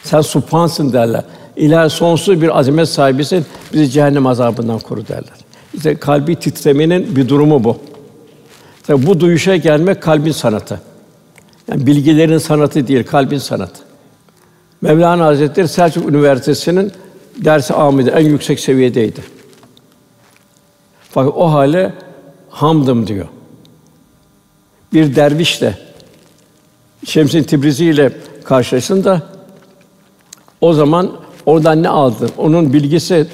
[0.03, 1.23] Sen subhansın derler.
[1.55, 3.45] İlahi sonsuz bir azamet sahibisin.
[3.73, 5.39] Bizi cehennem azabından koru derler.
[5.73, 7.77] İşte kalbi titremenin bir durumu bu.
[8.87, 10.81] Tabi bu duyuşa gelmek kalbin sanatı.
[11.67, 13.83] Yani bilgilerin sanatı değil, kalbin sanatı.
[14.81, 16.91] Mevlana Hazretleri Selçuk Üniversitesi'nin
[17.37, 19.34] dersi amidi en yüksek seviyedeydi.
[21.15, 21.93] Fakat o hale
[22.49, 23.27] hamdım diyor.
[24.93, 25.77] Bir derviş de
[27.05, 28.11] Şemsin Tibrizi ile
[28.43, 29.21] karşılaştın da
[30.61, 31.11] o zaman
[31.45, 32.31] oradan ne aldın?
[32.37, 33.27] Onun bilgisi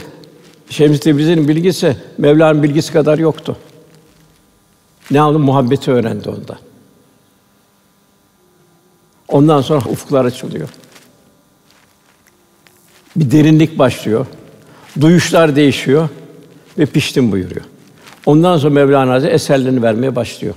[0.70, 3.58] Şems Tibrizi'nin bilgisi Mevla'nın bilgisi kadar yoktu.
[5.12, 5.40] Ne aldı?
[5.40, 6.60] Muhabbeti öğrendi onda.
[9.28, 10.70] Ondan sonra ufuklar açılıyor.
[13.16, 14.26] Bir derinlik başlıyor.
[15.02, 16.10] Duyuşlar değişiyor
[16.78, 17.66] ve piştim buyuruyor.
[18.26, 20.56] Ondan sonra Mevlana Hazretleri eserlerini vermeye başlıyor.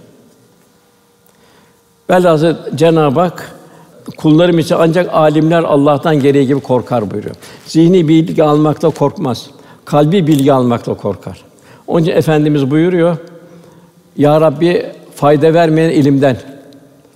[2.11, 3.53] Velhâsıl Cenab-ı Hak
[4.17, 7.35] kullarım için ancak alimler Allah'tan gereği gibi korkar buyuruyor.
[7.67, 9.51] Zihni bilgi almakla korkmaz.
[9.85, 11.45] Kalbi bilgi almakla korkar.
[11.87, 13.17] Onun için efendimiz buyuruyor.
[14.17, 16.37] Ya Rabbi fayda vermeyen ilimden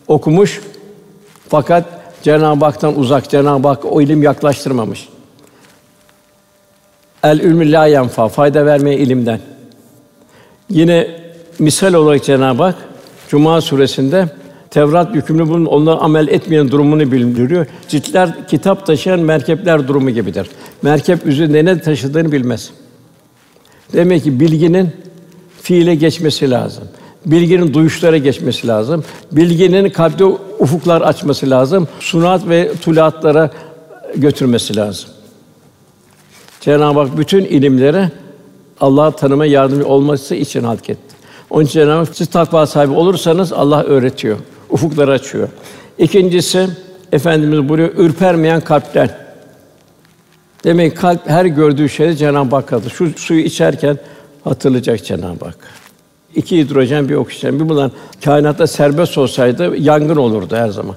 [0.08, 0.60] okumuş
[1.48, 1.84] fakat
[2.22, 5.08] Cenab-ı Hak'tan uzak, Cenab-ı Hak o ilim yaklaştırmamış.
[7.22, 9.40] El ilmü la yenfa, fayda vermeyen ilimden.
[10.70, 11.20] Yine
[11.58, 12.74] misal olarak Cenab-ı Hak
[13.28, 14.28] Cuma suresinde
[14.70, 17.66] Tevrat yükümlü bunun onunla amel etmeyen durumunu bildiriyor.
[17.88, 20.46] Ciltler kitap taşıyan merkepler durumu gibidir.
[20.82, 22.70] Merkep üzerinde ne taşıdığını bilmez.
[23.92, 24.90] Demek ki bilginin
[25.62, 26.84] fiile geçmesi lazım.
[27.26, 29.04] Bilginin duyuşlara geçmesi lazım.
[29.32, 30.24] Bilginin kalpte
[30.58, 31.88] ufuklar açması lazım.
[32.00, 33.50] Sunat ve tulaatlara
[34.16, 35.10] götürmesi lazım.
[36.60, 38.10] Cenab-ı Hak bütün ilimlere
[38.80, 41.16] Allah'ı tanıma yardımcı olması için halk etti.
[41.50, 44.38] Onun için Cenab-ı Hak siz takva sahibi olursanız Allah öğretiyor,
[44.70, 45.48] ufukları açıyor.
[45.98, 46.68] İkincisi
[47.12, 49.10] efendimiz buraya ürpermeyen kalpler.
[50.64, 52.90] Demek ki kalp her gördüğü şeyde Cenab-ı Hakk'adır.
[52.90, 53.98] Şu suyu içerken
[54.44, 55.58] hatırlayacak Cenab-ı Hak.
[56.34, 57.60] İki hidrojen, bir oksijen.
[57.60, 57.90] Bir bunlar
[58.24, 60.96] kainatta serbest olsaydı yangın olurdu her zaman.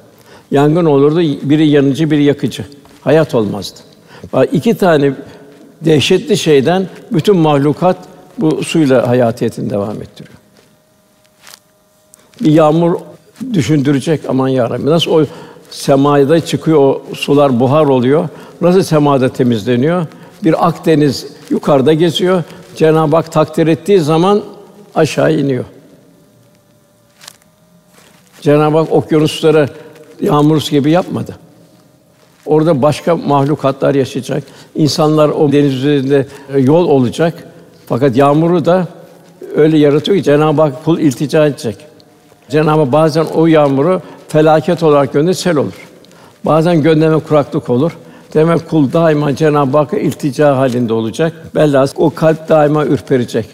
[0.51, 2.65] Yangın olurdu, biri yanıcı, biri yakıcı.
[3.01, 3.79] Hayat olmazdı.
[4.33, 5.13] Bak iki tane
[5.85, 7.97] dehşetli şeyden bütün mahlukat
[8.37, 10.35] bu suyla hayatiyetini devam ettiriyor.
[12.41, 12.99] Bir yağmur
[13.53, 14.85] düşündürecek aman ya Rabbi.
[14.85, 15.25] Nasıl o
[15.71, 18.29] semada çıkıyor o sular buhar oluyor.
[18.61, 20.05] Nasıl semada temizleniyor?
[20.43, 22.43] Bir Akdeniz yukarıda geziyor.
[22.75, 24.43] Cenab-ı Hak takdir ettiği zaman
[24.95, 25.65] aşağı iniyor.
[28.41, 29.69] Cenab-ı Hak okyanusları
[30.21, 31.35] yağmur gibi yapmadı.
[32.45, 34.43] Orada başka mahlukatlar yaşayacak.
[34.75, 37.47] İnsanlar o deniz üzerinde e, yol olacak.
[37.85, 38.87] Fakat yağmuru da
[39.55, 41.77] öyle yaratıyor ki Cenab-ı Hak kul iltica edecek.
[42.49, 45.87] Cenab-ı Hak bazen o yağmuru felaket olarak gönderir, sel olur.
[46.45, 47.97] Bazen gönderme kuraklık olur.
[48.33, 51.33] Demek kul daima Cenab-ı Hakk'a iltica halinde olacak.
[51.55, 53.45] Bellas o kalp daima ürperecek.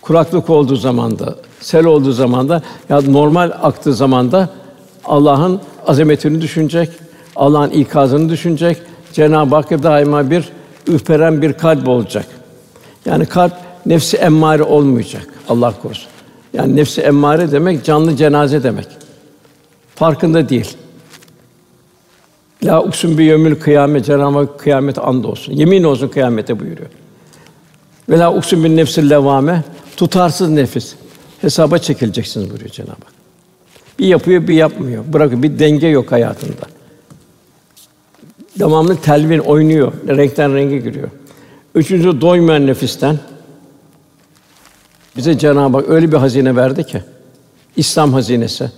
[0.00, 4.48] Kuraklık olduğu zamanda, sel olduğu zamanda ya normal aktığı zamanda
[5.04, 6.90] Allah'ın azametini düşünecek,
[7.40, 8.76] Allah'ın ikazını düşünecek.
[9.12, 10.48] Cenab-ı Hakk'a daima bir
[10.86, 12.26] ürperen bir kalp olacak.
[13.06, 13.52] Yani kalp
[13.86, 15.26] nefsi emmare olmayacak.
[15.48, 16.08] Allah korusun.
[16.52, 18.86] Yani nefsi emmare demek canlı cenaze demek.
[19.94, 20.76] Farkında değil.
[22.64, 25.52] La uksun bi yevmil kıyamet Cenab-ı Hak kıyamet and olsun.
[25.52, 26.90] Yemin olsun kıyamete buyuruyor.
[28.08, 29.64] Ve la uksun bin nefsil levame
[29.96, 30.94] tutarsız nefis.
[31.40, 33.12] Hesaba çekileceksiniz buyuruyor Cenab-ı Hak.
[33.98, 35.04] Bir yapıyor, bir yapmıyor.
[35.12, 36.79] Bırakın bir denge yok hayatında.
[38.60, 41.08] Devamlı telvin oynuyor, renkten renge giriyor.
[41.74, 43.18] Üçüncü doymayan nefisten.
[45.16, 47.02] Bize Cenab-ı Hak öyle bir hazine verdi ki
[47.76, 48.70] İslam hazinesi.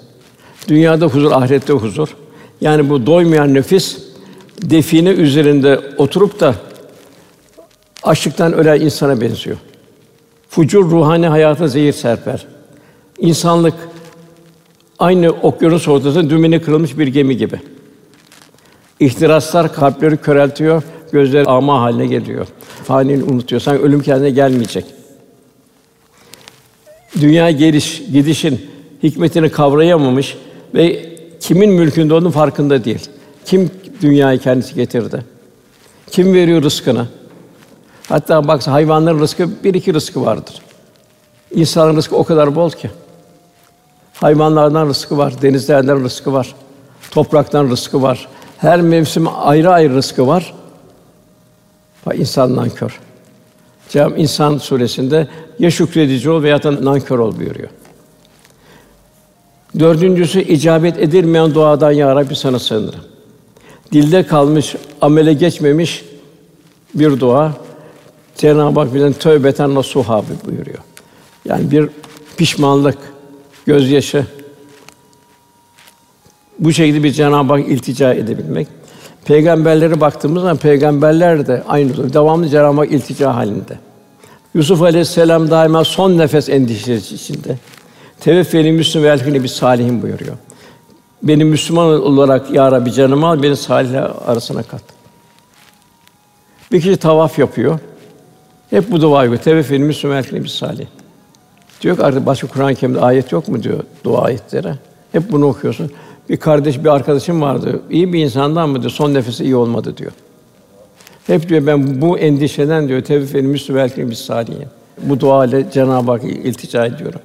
[0.68, 2.08] Dünyada huzur, ahirette huzur.
[2.60, 3.98] Yani bu doymayan nefis
[4.62, 6.54] define üzerinde oturup da
[8.02, 9.56] açlıktan ölen insana benziyor.
[10.48, 12.46] Fucur ruhani hayata zehir serper.
[13.18, 13.74] İnsanlık
[14.98, 17.60] aynı okyanus ortasında dümeni kırılmış bir gemi gibi.
[19.02, 22.46] İhtiraslar kalpleri köreltiyor, gözler ama haline geliyor.
[22.84, 23.60] Faniliğini unutuyor.
[23.60, 24.84] Sanki ölüm kendine gelmeyecek.
[27.20, 28.70] Dünya geliş, gidişin
[29.02, 30.36] hikmetini kavrayamamış
[30.74, 33.08] ve kimin mülkünde olduğunu farkında değil.
[33.44, 33.70] Kim
[34.02, 35.24] dünyayı kendisi getirdi?
[36.10, 37.06] Kim veriyor rızkını?
[38.08, 40.54] Hatta bak hayvanların rızkı bir iki rızkı vardır.
[41.54, 42.90] İnsanın rızkı o kadar bol ki.
[44.14, 46.54] Hayvanlardan rızkı var, denizlerden rızkı var,
[47.10, 48.28] topraktan rızkı var.
[48.62, 50.54] Her mevsim ayrı ayrı rızkı var.
[52.06, 53.00] Bak insan nankör.
[53.88, 57.68] Cenab-ı İnsan suresinde ya şükredici ol veya da nankör ol buyuruyor.
[59.78, 63.00] Dördüncüsü icabet edilmeyen duadan ya Rabbi sana sığınırım.
[63.92, 66.04] Dilde kalmış, amele geçmemiş
[66.94, 67.52] bir dua.
[68.36, 70.78] Cenab-ı Hak bize tövbeten nasuha buyuruyor.
[71.44, 71.88] Yani bir
[72.36, 72.98] pişmanlık,
[73.66, 74.26] gözyaşı,
[76.58, 78.68] bu şekilde bir Cenab-ı Hak iltica edebilmek.
[79.24, 83.78] Peygamberlere baktığımız zaman peygamberler de aynı devamlı Cenab-ı Hak iltica halinde.
[84.54, 87.58] Yusuf Aleyhisselam daima son nefes endişesi içinde.
[88.20, 90.36] Teveffeli Müslüm ve bir salihin buyuruyor.
[91.22, 94.82] Beni Müslüman olarak ya Rabbi canımı al, beni salihler arasına kat.
[96.72, 97.78] Bir kişi tavaf yapıyor.
[98.70, 99.42] Hep bu dua yapıyor.
[99.42, 100.86] Teveffeli Müslüm ve bir salih.
[101.80, 104.74] Diyor ki artık başka Kur'an-ı Kerim'de ayet yok mu diyor dua ayetleri.
[105.12, 105.90] Hep bunu okuyorsun.
[106.28, 107.80] Bir kardeş, bir arkadaşım vardı.
[107.90, 110.12] İyi bir insandan mı diyor, son nefesi iyi olmadı diyor.
[111.26, 114.66] Hep diyor ben bu endişeden diyor tevfik müslü belki bir salihin.
[115.02, 117.20] Bu dua ile Cenab-ı Hakk'a iltica ediyorum.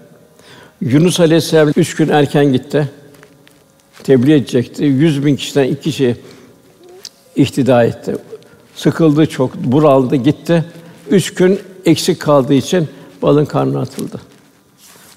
[0.81, 2.89] Yunus Aleyhisselam üç gün erken gitti.
[4.03, 4.83] Tebliğ edecekti.
[4.83, 6.17] Yüz bin kişiden iki kişi
[7.35, 8.15] ihtida etti.
[8.75, 10.65] Sıkıldı çok, buraldı, gitti.
[11.09, 12.87] Üç gün eksik kaldığı için
[13.21, 14.21] balın karnına atıldı.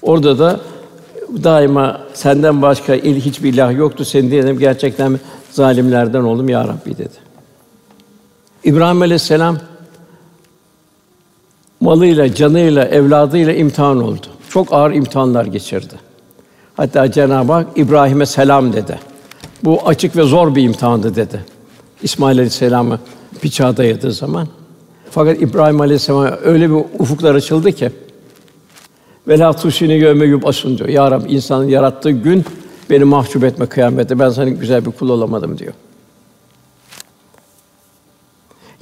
[0.01, 0.59] Orada da
[1.43, 4.05] daima senden başka il hiçbir ilah yoktu.
[4.05, 5.19] Seni diyelim gerçekten
[5.51, 7.31] zalimlerden oldum ya Rabbi dedi.
[8.63, 9.57] İbrahim Aleyhisselam
[11.81, 14.27] malıyla, canıyla, evladıyla imtihan oldu.
[14.49, 15.95] Çok ağır imtihanlar geçirdi.
[16.77, 18.99] Hatta Cenab-ı Hak İbrahim'e selam dedi.
[19.63, 21.45] Bu açık ve zor bir imtihandı dedi.
[22.03, 22.99] İsmail Aleyhisselam'ı
[23.43, 24.47] bıçağa dayadığı zaman.
[25.11, 27.91] Fakat İbrahim Aleyhisselam öyle bir ufuklar açıldı ki
[29.27, 30.89] ve la tusini yevme yub'asun diyor.
[30.89, 32.45] Ya Rabbi insanın yarattığı gün
[32.89, 34.19] beni mahcup etme kıyamette.
[34.19, 35.73] Ben senin güzel bir kul olamadım diyor.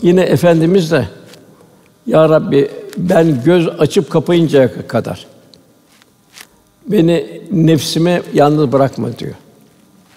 [0.02, 1.08] Yine efendimiz de
[2.08, 5.26] Ya Rabbi ben göz açıp kapayıncaya kadar
[6.88, 9.34] beni nefsime yalnız bırakma diyor.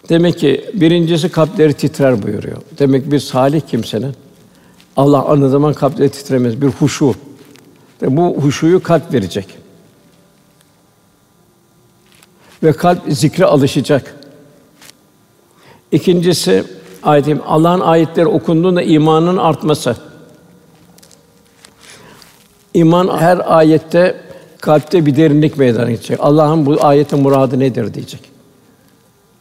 [0.09, 2.57] Demek ki birincisi kalpleri titrer buyuruyor.
[2.79, 4.15] Demek bir salih kimsenin
[4.97, 6.63] Allah anı zaman kalpleri titremez.
[6.63, 7.15] Bir huşu.
[8.03, 9.62] Ve bu huşuyu kalp verecek.
[12.63, 14.15] Ve kalp zikre alışacak.
[15.93, 16.65] İkincisi
[17.03, 19.97] ayetim Allah'ın ayetleri okunduğunda imanın artması.
[22.75, 24.21] İman her ayette
[24.61, 26.19] kalpte bir derinlik meydana gelecek.
[26.21, 28.21] Allah'ın bu ayetin muradı nedir diyecek.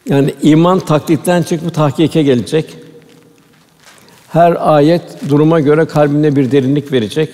[0.09, 2.77] Yani iman taklitten çıkıp tahkike gelecek.
[4.27, 7.29] Her ayet duruma göre kalbinde bir derinlik verecek.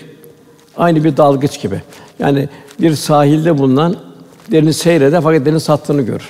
[0.77, 1.81] Aynı bir dalgıç gibi.
[2.19, 2.49] Yani
[2.81, 3.95] bir sahilde bulunan
[4.51, 6.29] derini seyreder fakat derin sattığını görür.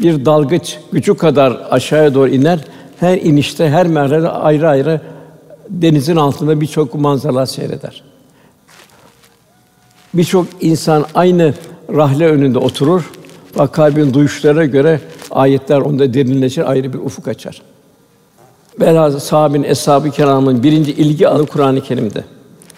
[0.00, 2.64] Bir dalgıç gücü kadar aşağıya doğru iner.
[3.00, 5.00] Her inişte, her merhale ayrı ayrı
[5.68, 8.02] denizin altında birçok manzaralar seyreder.
[10.14, 11.54] Birçok insan aynı
[11.94, 13.10] rahle önünde oturur
[13.58, 15.00] ve kalbin duyuşlarına göre
[15.30, 17.62] ayetler onda derinleşir, ayrı bir ufuk açar.
[18.80, 22.24] Velhâsıl sahabin, eshab-ı kiramın birinci ilgi alanı Kur'an-ı Kerim'de.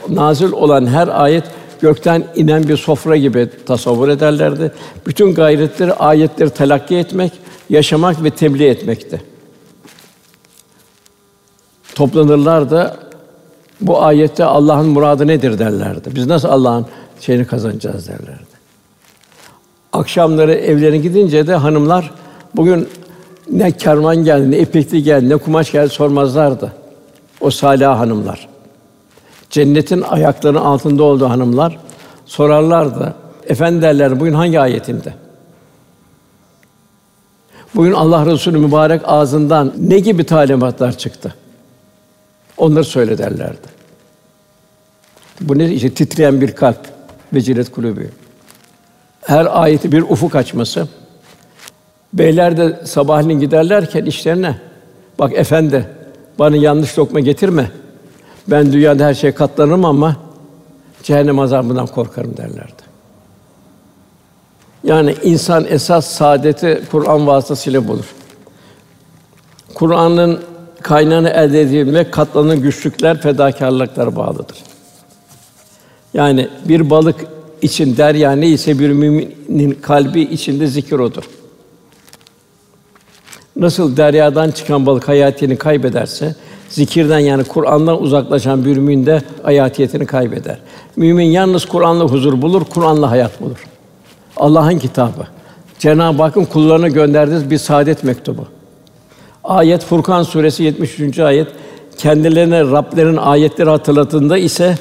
[0.08, 1.44] Nazil olan her ayet
[1.82, 4.72] gökten inen bir sofra gibi tasavvur ederlerdi.
[5.06, 7.32] Bütün gayretleri ayetleri telakki etmek,
[7.70, 9.22] yaşamak ve tebliğ etmekti.
[11.94, 12.96] Toplanırlar da
[13.80, 16.14] bu ayette Allah'ın muradı nedir derlerdi.
[16.14, 16.86] Biz nasıl Allah'ın
[17.20, 18.60] şeyini kazanacağız derlerdi.
[19.92, 22.10] Akşamları evlerine gidince de hanımlar
[22.56, 22.88] bugün
[23.50, 26.72] ne kervan geldi, ne ipekli geldi, ne kumaş geldi sormazlardı.
[27.40, 28.49] O salih hanımlar.
[29.50, 31.78] Cennetin ayaklarının altında olduğu hanımlar
[32.26, 33.14] sorarlardı.
[33.46, 35.14] Efendi derler bugün hangi ayetinde?
[37.74, 41.34] Bugün Allah Resulü mübarek ağzından ne gibi talimatlar çıktı?
[42.56, 43.80] Onları söyle derlerdi.
[45.40, 46.78] Bu ne işte titreyen bir kalp,
[47.32, 48.10] vecilet kulübü.
[49.20, 50.88] Her ayeti bir ufuk açması.
[52.12, 54.60] Beyler de sabahleyin giderlerken işlerine
[55.18, 55.86] bak efendi
[56.38, 57.70] bana yanlış lokma getirme.
[58.50, 60.16] Ben dünyada her şeye katlanırım ama
[61.02, 62.82] cehennem azabından korkarım derlerdi.
[64.84, 68.04] Yani insan esas saadeti Kur'an vasıtasıyla bulur.
[69.74, 70.40] Kur'an'ın
[70.82, 74.58] kaynağını elde edebilmek katlanan güçlükler, fedakarlıklar bağlıdır.
[76.14, 77.26] Yani bir balık
[77.62, 81.24] için derya ne ise bir müminin kalbi içinde zikir odur.
[83.56, 86.34] Nasıl deryadan çıkan balık hayatiyetini kaybederse,
[86.70, 90.58] zikirden yani Kur'an'dan uzaklaşan bir mümin de hayatiyetini kaybeder.
[90.96, 93.64] Mümin yalnız Kur'an'la huzur bulur, Kur'an'la hayat bulur.
[94.36, 95.26] Allah'ın kitabı.
[95.78, 98.46] Cenab-ı Hakk'ın kullarına gönderdiği bir saadet mektubu.
[99.44, 101.18] Ayet Furkan suresi 73.
[101.18, 101.48] ayet
[101.98, 104.74] kendilerine Rablerin ayetleri hatırlatında ise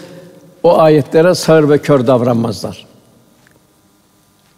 [0.63, 2.85] o ayetlere sağır ve kör davranmazlar.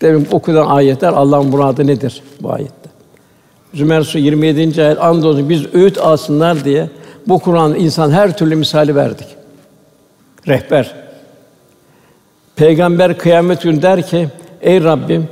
[0.02, 2.90] Demin okunan ayetler Allah'ın muradı nedir bu ayette?
[3.74, 4.84] Zümer Suresi 27.
[4.84, 6.90] ayet andolsun biz öğüt alsınlar diye
[7.28, 9.28] bu Kur'an insan her türlü misali verdik.
[10.48, 10.96] Rehber.
[12.56, 14.30] Peygamber kıyamet günü der ki:
[14.62, 15.28] Ey Rabbim,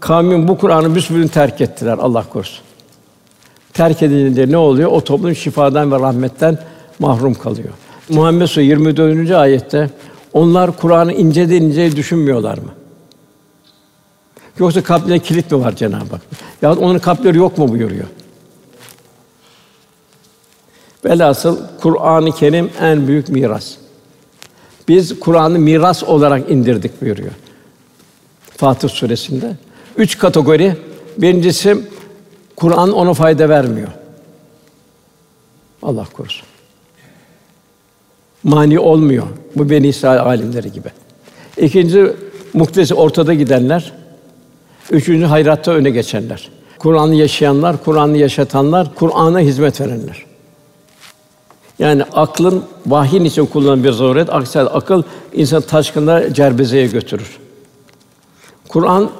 [0.00, 1.98] kavmin bu Kur'an'ı büsbütün terk ettiler.
[2.00, 2.64] Allah korusun.
[3.72, 4.90] Terk edilince ne oluyor?
[4.92, 6.58] O toplum şifadan ve rahmetten
[6.98, 7.68] mahrum kalıyor.
[8.08, 9.30] Muhammed Suresi 24.
[9.30, 9.90] ayette
[10.32, 12.70] onlar Kur'an'ı inceden inceye düşünmüyorlar mı?
[14.58, 16.20] Yoksa kalplerine kilit mi var Cenab-ı Hak?
[16.62, 18.06] Ya onun kalpleri yok mu buyuruyor.
[21.04, 23.74] Velhasıl Kur'an-ı Kerim en büyük miras.
[24.88, 27.32] Biz Kur'an'ı miras olarak indirdik buyuruyor.
[28.56, 29.56] Fatır suresinde.
[29.96, 30.76] Üç kategori.
[31.18, 31.78] Birincisi
[32.56, 33.88] Kur'an ona fayda vermiyor.
[35.82, 36.46] Allah korusun.
[38.42, 39.26] Mani olmuyor.
[39.56, 40.88] Bu Beni İsrail alimleri gibi.
[41.56, 42.12] İkinci
[42.52, 43.92] muhtesi ortada gidenler.
[44.90, 46.48] Üçüncü hayratta öne geçenler.
[46.78, 50.29] Kur'an'ı yaşayanlar, Kur'an'ı yaşatanlar, Kur'an'a hizmet verenler.
[51.80, 54.30] Yani aklın vahyin için kullanılan bir zaruret.
[54.30, 55.02] Aksi akıl
[55.32, 57.38] insan taşkında cerbezeye götürür.
[58.68, 59.10] Kur'an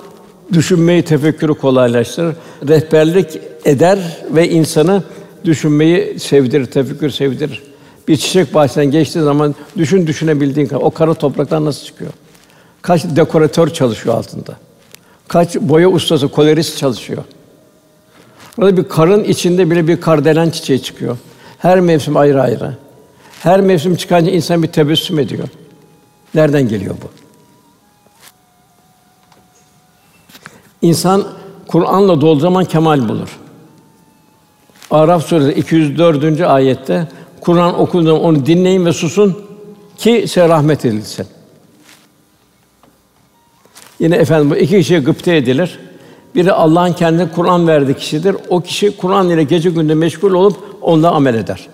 [0.52, 2.36] düşünmeyi, tefekkürü kolaylaştırır.
[2.68, 5.02] Rehberlik eder ve insanı
[5.44, 7.62] düşünmeyi sevdirir, tefekkür sevdirir.
[8.08, 12.10] Bir çiçek bahçesinden geçtiği zaman düşün düşünebildiğin kadar o kara topraktan nasıl çıkıyor?
[12.82, 14.56] Kaç dekoratör çalışıyor altında?
[15.28, 17.24] Kaç boya ustası, kolorist çalışıyor.
[18.56, 21.16] Burada bir karın içinde bile bir kardelen çiçeği çıkıyor.
[21.60, 22.76] Her mevsim ayrı ayrı.
[23.40, 25.48] Her mevsim çıkınca insan bir tebessüm ediyor.
[26.34, 27.10] Nereden geliyor bu?
[30.82, 31.24] İnsan
[31.66, 33.38] Kur'an'la dolu zaman kemal bulur.
[34.90, 36.40] Araf suresi 204.
[36.40, 37.08] ayette
[37.40, 39.38] Kur'an okunduğunda onu dinleyin ve susun
[39.96, 41.26] ki size rahmet edilsin.
[43.98, 45.78] Yine efendim bu iki kişiye gıpta edilir.
[46.34, 48.36] Biri Allah'ın kendine Kur'an verdiği kişidir.
[48.48, 51.68] O kişi Kur'an ile gece günde meşgul olup onunla amel eder.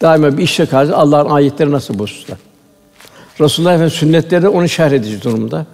[0.00, 2.36] Daima bir işe karşı Allah'ın ayetleri nasıl bu hususta.
[3.40, 5.66] Resulullah Efendimiz sünnetleri onu şerh edici durumda.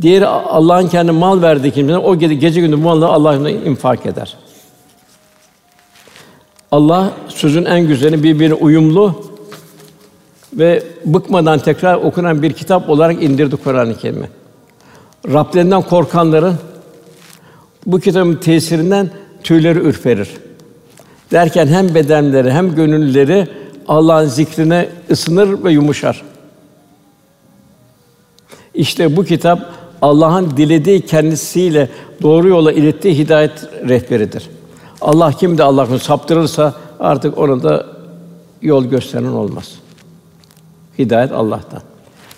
[0.00, 4.36] Diğeri Allah'ın kendi mal verdiği kimse o gece, gece gündüz bu malı Allah'ın infak eder.
[6.72, 9.24] Allah sözün en güzeli birbirine uyumlu
[10.52, 14.28] ve bıkmadan tekrar okunan bir kitap olarak indirdi Kur'an-ı Kerim'i.
[15.32, 16.54] Rablerinden korkanların
[17.86, 19.10] bu kitabın tesirinden
[19.46, 20.28] tüyleri ürperir.
[21.32, 23.48] Derken hem bedenleri hem gönülleri
[23.88, 26.22] Allah'ın zikrine ısınır ve yumuşar.
[28.74, 29.72] İşte bu kitap
[30.02, 31.88] Allah'ın dilediği kendisiyle
[32.22, 33.52] doğru yola ilettiği hidayet
[33.88, 34.50] rehberidir.
[35.00, 37.86] Allah kim de Allah'ın saptırırsa artık ona da
[38.62, 39.72] yol gösteren olmaz.
[40.98, 41.82] Hidayet Allah'tan.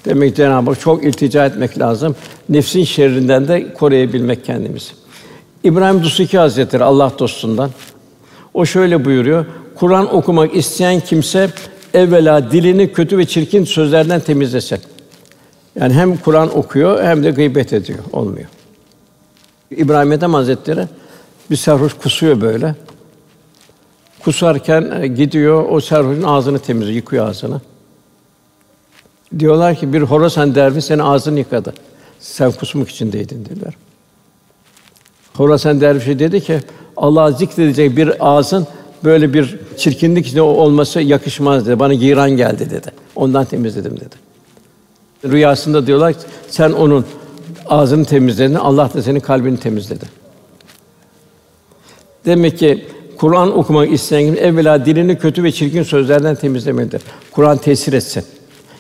[0.04, 2.16] Demek ki Cenab-ı Hak çok iltica etmek lazım.
[2.48, 5.07] Nefsin şerrinden de koruyabilmek kendimizi.
[5.64, 7.70] İbrahim Dusuki Hazretleri Allah dostundan
[8.54, 9.46] o şöyle buyuruyor.
[9.74, 11.50] Kur'an okumak isteyen kimse
[11.94, 14.78] evvela dilini kötü ve çirkin sözlerden temizlesin.
[15.80, 17.98] Yani hem Kur'an okuyor hem de gıybet ediyor.
[18.12, 18.48] Olmuyor.
[19.70, 20.86] İbrahim Ethem Hazretleri
[21.50, 22.74] bir sarhoş kusuyor böyle.
[24.24, 27.61] Kusarken e, gidiyor o sarhoşun ağzını temizliyor, yıkıyor ağzını.
[29.38, 31.74] Diyorlar ki bir Horasan derviş senin ağzını yıkadı.
[32.20, 33.74] Sen kusmuk içindeydin dediler.
[35.39, 36.61] Horasan dervişi dedi ki
[36.97, 38.66] Allah'ı zikredecek bir ağzın
[39.05, 41.78] böyle bir çirkinlik içinde olması yakışmaz dedi.
[41.78, 42.91] Bana giran geldi dedi.
[43.16, 44.14] Ondan temizledim dedi.
[45.24, 46.18] Rüyasında diyorlar ki
[46.49, 47.05] sen onun
[47.66, 50.05] ağzını temizledin, Allah da senin kalbini temizledi.
[52.26, 52.86] Demek ki
[53.18, 57.03] Kur'an okumak isteyen kim evvela dilini kötü ve çirkin sözlerden temizlemelidir.
[57.32, 58.24] Kur'an tesir etsin.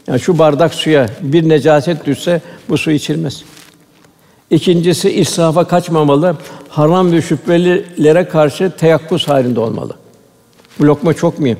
[0.06, 3.44] Yani şu bardak suya bir necaset düşse bu su içilmez.
[4.50, 6.36] İkincisi israfa kaçmamalı.
[6.68, 9.94] Haram ve şüphelilere karşı teyakkuz halinde olmalı.
[10.78, 11.58] Bu lokma çok mühim.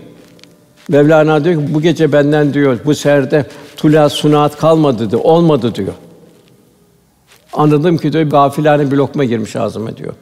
[0.89, 5.93] Mevlana diyor ki bu gece benden diyor bu serde tula sunat kalmadı diyor, olmadı diyor.
[7.53, 10.15] Anladım ki diyor gafilane bir lokma girmiş ağzıma diyor.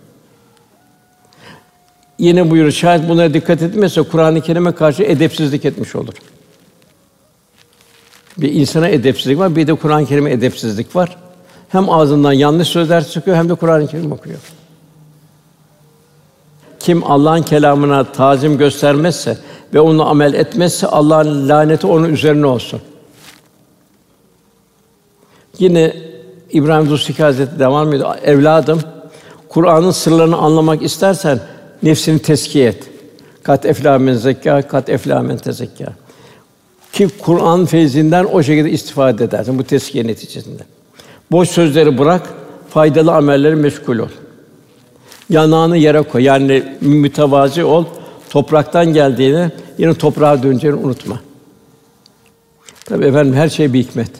[2.18, 6.14] Yine buyuruyor şayet buna dikkat etmezse Kur'an-ı Kerim'e karşı edepsizlik etmiş olur.
[8.38, 11.16] Bir insana edepsizlik var, bir de Kur'an-ı Kerim'e edepsizlik var.
[11.68, 14.38] Hem ağzından yanlış sözler çıkıyor hem de Kur'an-ı Kerim okuyor.
[16.80, 19.38] Kim Allah'ın kelamına tazim göstermezse
[19.74, 22.80] ve onu amel etmezse Allah'ın laneti onun üzerine olsun.
[25.58, 25.96] Yine
[26.50, 28.14] İbrahim Zussiki Hazretleri devam ediyor.
[28.22, 28.80] Evladım,
[29.48, 31.40] Kur'an'ın sırlarını anlamak istersen
[31.82, 32.84] nefsini teskiye et.
[33.42, 35.86] Kat eflâ men zekâ, kat eflâ men tezekkâ.
[36.92, 40.62] Ki Kur'an feyzinden o şekilde istifade edersin bu teskiye neticesinde.
[41.30, 42.22] Boş sözleri bırak,
[42.70, 44.08] faydalı amelleri meşgul ol.
[45.30, 46.22] Yanağını yere koy.
[46.22, 47.84] Yani mütevazi ol.
[48.30, 51.20] Topraktan geldiğini yine toprağa döneceğini unutma.
[52.84, 54.10] Tabii efendim her şey bir hikmet.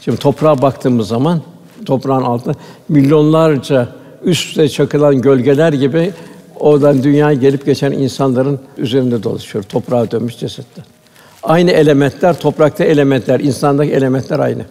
[0.00, 1.40] Şimdi toprağa baktığımız zaman
[1.86, 2.54] toprağın altında
[2.88, 3.88] milyonlarca
[4.24, 6.12] üst üste çakılan gölgeler gibi
[6.60, 9.64] oradan dünyaya gelip geçen insanların üzerinde dolaşıyor.
[9.64, 10.84] Toprağa dönmüş cesetler.
[11.42, 14.64] Aynı elementler, toprakta elementler, insandaki elementler aynı.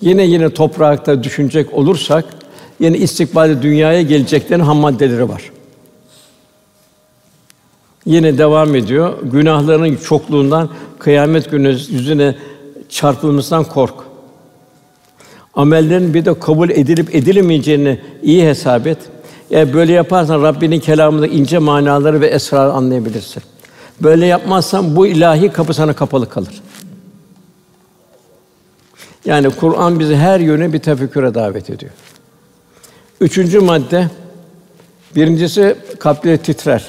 [0.00, 2.24] Yine yine toprakta düşünecek olursak
[2.80, 5.50] yine istikbalde dünyaya geleceklerin ham maddeleri var.
[8.06, 9.14] Yine devam ediyor.
[9.22, 12.34] Günahların çokluğundan kıyamet günü yüzüne
[12.88, 13.94] çarpılmasından kork.
[15.54, 18.98] Amellerin bir de kabul edilip edilemeyeceğini iyi hesap et.
[19.50, 23.42] Eğer böyle yaparsan Rabbinin kelamında ince manaları ve esrar anlayabilirsin.
[24.02, 26.62] Böyle yapmazsan bu ilahi kapı sana kapalı kalır.
[29.28, 31.92] Yani Kur'an bizi her yöne bir tefekküre davet ediyor.
[33.20, 34.08] Üçüncü madde,
[35.16, 36.84] birincisi kalpleri titrer.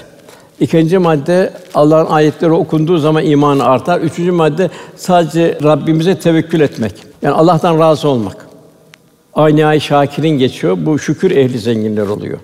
[0.59, 3.99] İkinci madde Allah'ın ayetleri okunduğu zaman imanı artar.
[3.99, 6.93] Üçüncü madde sadece Rabbimize tevekkül etmek.
[7.21, 8.47] Yani Allah'tan razı olmak.
[9.33, 10.77] Aynı ay Şakir'in geçiyor.
[10.79, 12.39] Bu şükür ehli zenginler oluyor.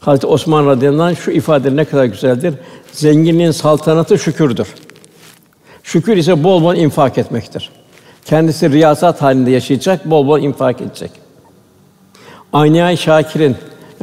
[0.00, 2.54] Hazreti Osman radıyallahu şu ifade ne kadar güzeldir.
[2.92, 4.68] Zenginliğin saltanatı şükürdür.
[5.82, 7.79] Şükür ise bol bol infak etmektir.
[8.30, 11.10] Kendisi riyasat halinde yaşayacak, bol bol infak edecek.
[12.52, 13.56] Aynı şakirin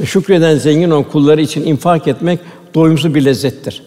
[0.06, 2.40] şükreden zengin olan kulları için infak etmek
[2.76, 3.84] doyumsuz bir lezzettir.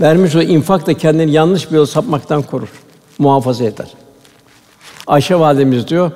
[0.00, 2.68] Vermiş o infak da kendini yanlış bir yol sapmaktan korur,
[3.18, 3.88] muhafaza eder.
[5.06, 6.10] Ayşe validemiz diyor,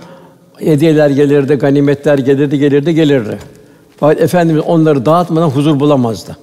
[0.58, 3.38] hediyeler gelirdi, ganimetler gelirdi, gelirdi, gelirdi.
[3.96, 6.36] Fakat Efendimiz onları dağıtmadan huzur bulamazdı.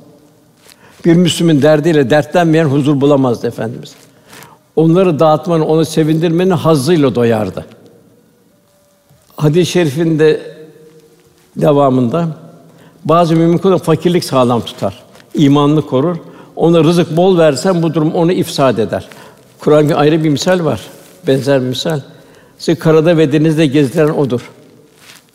[1.05, 3.95] Bir Müslümün derdiyle dertlenmeyen huzur bulamazdı Efendimiz.
[4.75, 7.65] Onları dağıtmanın, onu sevindirmenin hazzıyla doyardı.
[9.35, 10.41] Hadis-i şerifinde
[11.55, 12.27] devamında
[13.05, 15.03] bazı mümin fakirlik sağlam tutar,
[15.33, 16.17] imanını korur.
[16.55, 19.07] Ona rızık bol versen bu durum onu ifsad eder.
[19.59, 20.81] Kur'an'da ayrı bir misal var.
[21.27, 21.99] Benzer bir misal.
[22.57, 24.49] Sizi karada ve denizde gezdiren odur.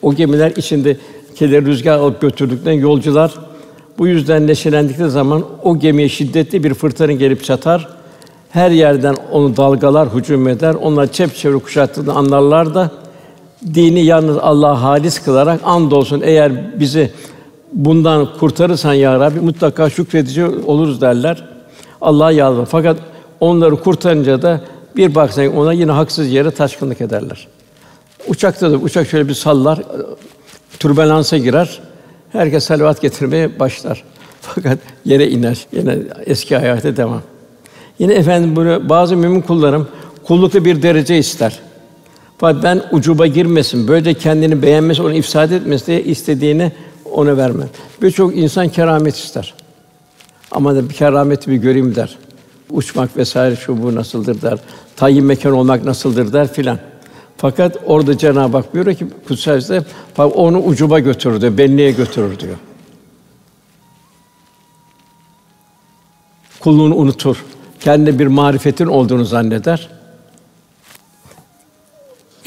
[0.01, 0.97] O gemiler içinde
[1.35, 3.33] keleri rüzgar alıp götürdükten yolcular
[3.97, 7.98] bu yüzden neşelendikleri zaman o gemiye şiddetli bir fırtına gelip çatar.
[8.49, 10.73] Her yerden onu dalgalar hücum eder.
[10.73, 12.91] Onlar çepçevre kuşattığını anlarlar da
[13.73, 17.11] dini yalnız Allah'a halis kılarak andolsun eğer bizi
[17.73, 21.45] bundan kurtarırsan ya Rabbi mutlaka şükredici oluruz derler.
[22.01, 22.65] Allah'a yalvar.
[22.65, 22.97] Fakat
[23.39, 24.61] onları kurtarınca da
[24.95, 27.47] bir baksan ona yine haksız yere taşkınlık ederler.
[28.27, 29.79] Uçakta da uçak şöyle bir sallar,
[30.79, 31.79] türbülansa girer.
[32.31, 34.03] Herkes salavat getirmeye başlar.
[34.41, 35.65] Fakat yere iner.
[35.71, 37.21] Yine eski hayata devam.
[37.99, 39.87] Yine efendim bunu bazı mümin kullarım
[40.23, 41.59] kullukta bir derece ister.
[42.37, 46.71] Fakat ben ucuba girmesin, böyle kendini beğenmesi, onu ifsad etmesi diye istediğini
[47.11, 47.69] ona vermem.
[48.01, 49.53] Birçok insan keramet ister.
[50.51, 52.17] Ama da bir kerameti bir göreyim der.
[52.71, 54.59] Uçmak vesaire şu bu nasıldır der.
[54.95, 56.79] Tayin mekan olmak nasıldır der filan.
[57.37, 59.61] Fakat orada Cenab-ı Hak buyuruyor ki kutsal
[60.17, 62.55] bak onu ucuba götürdü, benliğe götürür diyor.
[66.59, 67.45] Kulluğunu unutur.
[67.79, 69.89] Kendi bir marifetin olduğunu zanneder.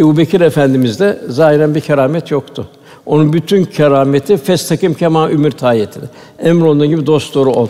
[0.00, 2.68] Ebu Bekir Efendimiz'de zahiren bir keramet yoktu.
[3.06, 6.08] Onun bütün kerameti festakim kema ümür tayetidir.
[6.38, 7.68] Emrolunduğun gibi dost doğru ol.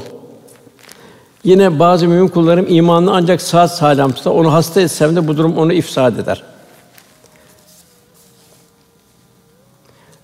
[1.45, 4.31] Yine bazı mümin kullarım imanını ancak saat salam tutar.
[4.31, 6.43] Onu hasta etsem de bu durum onu ifsad eder.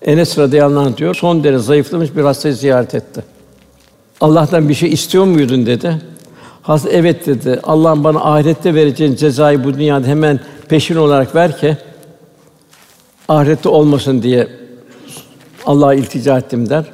[0.01, 3.23] Enes radıyallahu anh diyor, son derece zayıflamış bir hastayı ziyaret etti.
[4.21, 6.01] Allah'tan bir şey istiyor muydun dedi.
[6.69, 7.59] Hasta evet dedi.
[7.63, 11.77] Allah'ım bana ahirette vereceğin cezayı bu dünyada hemen peşin olarak ver ki
[13.27, 14.47] ahirette olmasın diye
[15.65, 16.85] Allah'a iltica ettim der.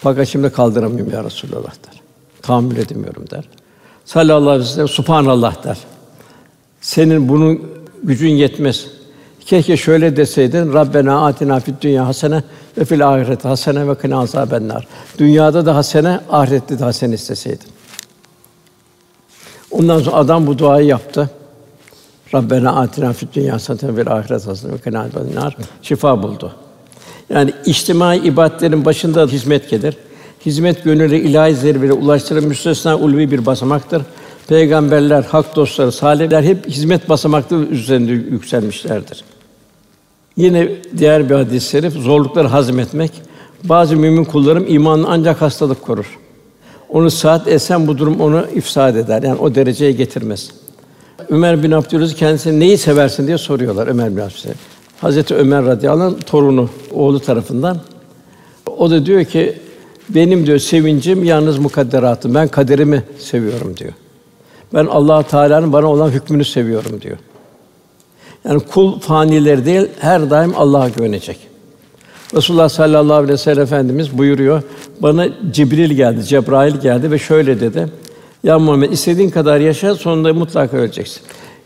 [0.00, 2.02] Fakat şimdi kaldıramıyorum ya Resulallah der.
[2.42, 3.44] Tahammül edemiyorum der.
[4.04, 5.78] Sallallahu aleyhi ve sellem subhanallah der.
[6.80, 7.60] Senin bunun
[8.02, 8.86] gücün yetmez.
[9.40, 12.42] Keşke şöyle deseydin Rabbena atina fid dünya hasene
[12.78, 14.86] ve fil ahireti hasene ve kina azabennar.
[15.18, 17.73] Dünyada da hasene, ahirette de hasene isteseydin.
[19.74, 21.30] Ondan sonra adam bu duayı yaptı.
[22.34, 25.56] Rabbena atina fid dünya hasene ve fil ahireti hasene ve kina azabennar.
[25.82, 26.52] Şifa buldu.
[27.30, 29.96] Yani içtimai ibadetlerin başında hizmet gelir.
[30.46, 34.02] Hizmet gönüllü ilahi zirveye ulaştıran müstesna ulvi bir basamaktır.
[34.48, 39.24] Peygamberler, hak dostları, salihler hep hizmet basamakları üzerinde yükselmişlerdir.
[40.36, 40.68] Yine
[40.98, 43.12] diğer bir hadis-i şerif zorlukları hazmetmek.
[43.64, 46.18] Bazı mümin kullarım imanını ancak hastalık korur.
[46.94, 49.22] Onu saat etsen bu durum onu ifsad eder.
[49.22, 50.50] Yani o dereceye getirmez.
[51.28, 54.52] Ömer bin Abdülaziz kendisine neyi seversin diye soruyorlar Ömer bin Abdülaziz.
[55.00, 57.78] Hazreti Ömer radıyallahu anh torunu, oğlu tarafından.
[58.76, 59.58] O da diyor ki
[60.08, 62.34] benim diyor sevincim yalnız mukadderatım.
[62.34, 63.92] Ben kaderimi seviyorum diyor.
[64.74, 67.16] Ben Allah Teala'nın bana olan hükmünü seviyorum diyor.
[68.44, 71.38] Yani kul fanileri değil, her daim Allah'a güvenecek.
[72.34, 74.62] Resulullah sallallahu aleyhi ve sellem Efendimiz buyuruyor.
[75.00, 77.88] Bana Cibril geldi, Cebrail geldi ve şöyle dedi.
[78.44, 81.22] Ya Muhammed istediğin kadar yaşa, sonunda mutlaka öleceksin.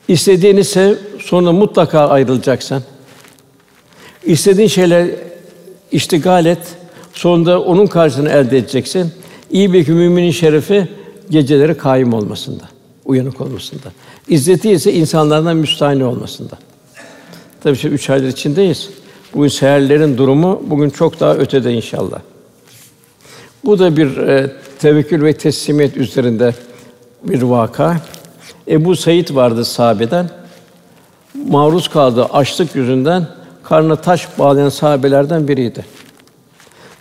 [0.08, 2.82] İstediğini sev, sonra mutlaka ayrılacaksın.
[4.24, 5.06] İstediğin şeyler
[5.92, 6.58] iştigal et,
[7.12, 9.12] sonunda onun karşısını elde edeceksin.
[9.50, 10.88] İyi bir müminin şerefi
[11.30, 12.64] geceleri kaim olmasında,
[13.04, 13.92] uyanık olmasında.
[14.28, 16.58] İzzeti ise insanlardan müstahni olmasında.
[17.62, 18.88] Tabii şimdi üç aylar içindeyiz.
[19.34, 22.20] Bugün seherlerin durumu bugün çok daha ötede inşallah.
[23.68, 26.54] Bu da bir e, tevekkül ve teslimiyet üzerinde
[27.22, 28.00] bir vaka.
[28.68, 30.30] Ebu Said vardı sahabeden.
[31.48, 33.26] Maruz kaldığı açlık yüzünden
[33.62, 35.84] karnına taş bağlayan sahabelerden biriydi.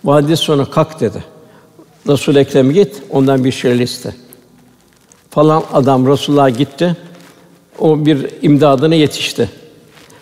[0.04, 1.24] Vadis sonra kalk dedi.
[2.08, 4.14] Resul Ekrem git, ondan bir şeyler iste.
[5.30, 6.96] Falan adam Resulullah'a gitti.
[7.78, 9.50] O bir imdadına yetişti.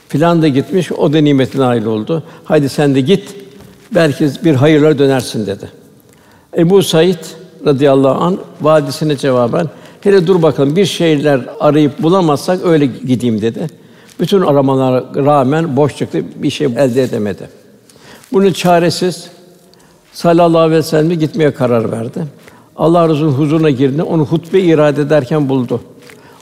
[0.08, 2.22] Filan da gitmiş, o da nimetine nail oldu.
[2.44, 3.34] Haydi sen de git,
[3.94, 5.85] belki bir hayırlar dönersin dedi.
[6.56, 7.18] Ebu Said
[7.66, 9.66] radıyallahu an vadisine cevaben
[10.00, 13.66] hele dur bakalım bir şeyler arayıp bulamazsak öyle gideyim dedi.
[14.20, 17.48] Bütün aramalara rağmen boş çıktı, bir şey elde edemedi.
[18.32, 19.30] Bunu çaresiz
[20.12, 22.24] sallallahu aleyhi ve sellem'e gitmeye karar verdi.
[22.76, 24.02] Allah Resulü'nün huzuruna girdi.
[24.02, 25.80] Onu hutbe irade ederken buldu.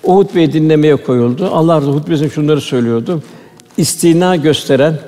[0.03, 1.51] O hutbeyi dinlemeye koyuldu.
[1.53, 3.23] Allah Resulü hutbesinde şunları söylüyordu.
[3.77, 4.99] İstina gösteren,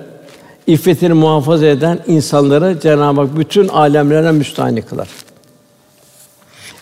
[0.67, 5.09] iffetini muhafaza eden insanları Cenab-ı Hak bütün alemlerden müstahni kılar.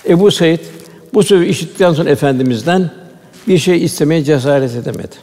[0.09, 0.61] Ebu Said
[1.15, 2.91] bu sözü işittikten sonra efendimizden
[3.49, 5.17] bir şey istemeye cesaret edemedi.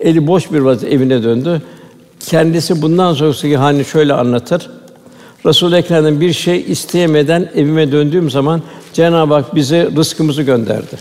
[0.00, 1.62] Eli boş bir vaziyette evine döndü.
[2.26, 4.70] Kendisi bundan sonraki hani şöyle anlatır.
[5.46, 8.62] Resul Ekrem'den bir şey isteyemeden evime döndüğüm zaman
[8.92, 10.96] Cenab-ı Hak bize rızkımızı gönderdi.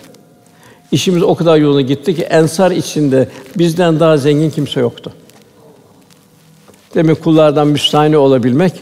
[0.91, 5.11] İşimiz o kadar yoluna gitti ki ensar içinde bizden daha zengin kimse yoktu.
[6.95, 8.73] Demek kullardan müstahni olabilmek.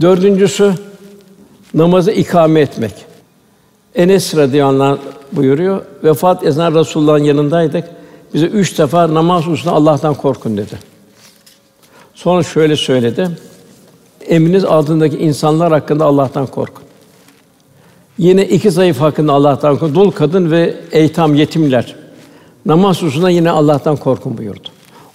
[0.00, 0.74] Dördüncüsü
[1.74, 2.94] namazı ikame etmek.
[3.94, 4.98] Enes radıyallahu anh
[5.32, 5.82] buyuruyor.
[6.04, 7.84] Vefat esnasında Resulullah'ın yanındaydık.
[8.34, 10.78] Bize üç defa namaz hususunda Allah'tan korkun dedi.
[12.14, 13.28] Sonra şöyle söyledi.
[14.28, 16.84] Emriniz altındaki insanlar hakkında Allah'tan korkun.
[18.18, 19.94] Yine iki zayıf hakkında Allah'tan korkun.
[19.94, 21.96] Dul kadın ve eytam yetimler.
[22.66, 24.68] Namaz hususunda yine Allah'tan korkun buyurdu.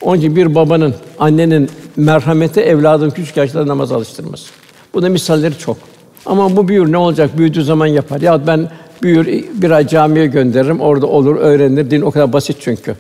[0.06, 4.52] Onun için bir babanın, annenin merhameti evladın küçük yaşta namaz alıştırması.
[4.94, 5.78] Bu da misalleri çok.
[6.26, 7.38] Ama bu büyür ne olacak?
[7.38, 8.22] Büyüdüğü zaman yapar.
[8.22, 8.72] Ya ben
[9.04, 10.80] büyür bir ay camiye gönderirim.
[10.80, 11.92] Orada olur, öğrenir.
[11.92, 12.96] Din o kadar basit çünkü.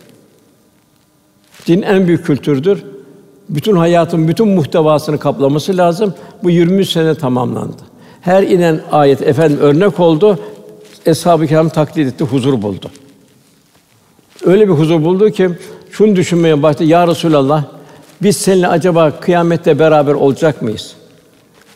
[1.68, 2.84] Din en büyük kültürdür.
[3.50, 6.14] Bütün hayatın bütün muhtevasını kaplaması lazım.
[6.44, 7.82] Bu 20 sene tamamlandı.
[8.22, 10.40] Her inen ayet efendim örnek oldu.
[11.06, 12.92] Eshab-ı Kiram taklit etti, huzur buldu.
[14.46, 15.50] Öyle bir huzur buldu ki
[15.98, 16.84] şunu düşünmeye başladı.
[16.84, 17.64] Ya Resulallah
[18.22, 20.94] biz seninle acaba kıyamette beraber olacak mıyız?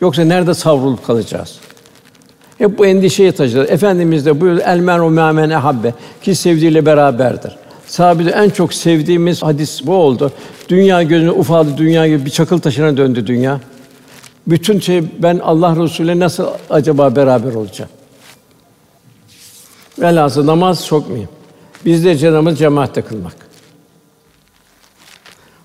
[0.02, 1.60] Yoksa nerede savrulup kalacağız?
[2.58, 3.66] Hep bu endişeyi taşıdı.
[3.66, 7.58] Efendimiz de buyurdu el meru mâmen habbe ki sevdiğiyle beraberdir.
[7.88, 10.32] Sahabede en çok sevdiğimiz hadis bu oldu.
[10.70, 13.60] Dünya gözüne ufaldı, dünya gibi bir çakıl taşına döndü dünya.
[14.48, 17.92] Bütün şey ben Allah Resulü'yle nasıl acaba beraber olacağım?
[20.00, 21.30] Velhasıl namaz mühim.
[21.86, 23.49] Bizde cenabı cemaatte kılmak.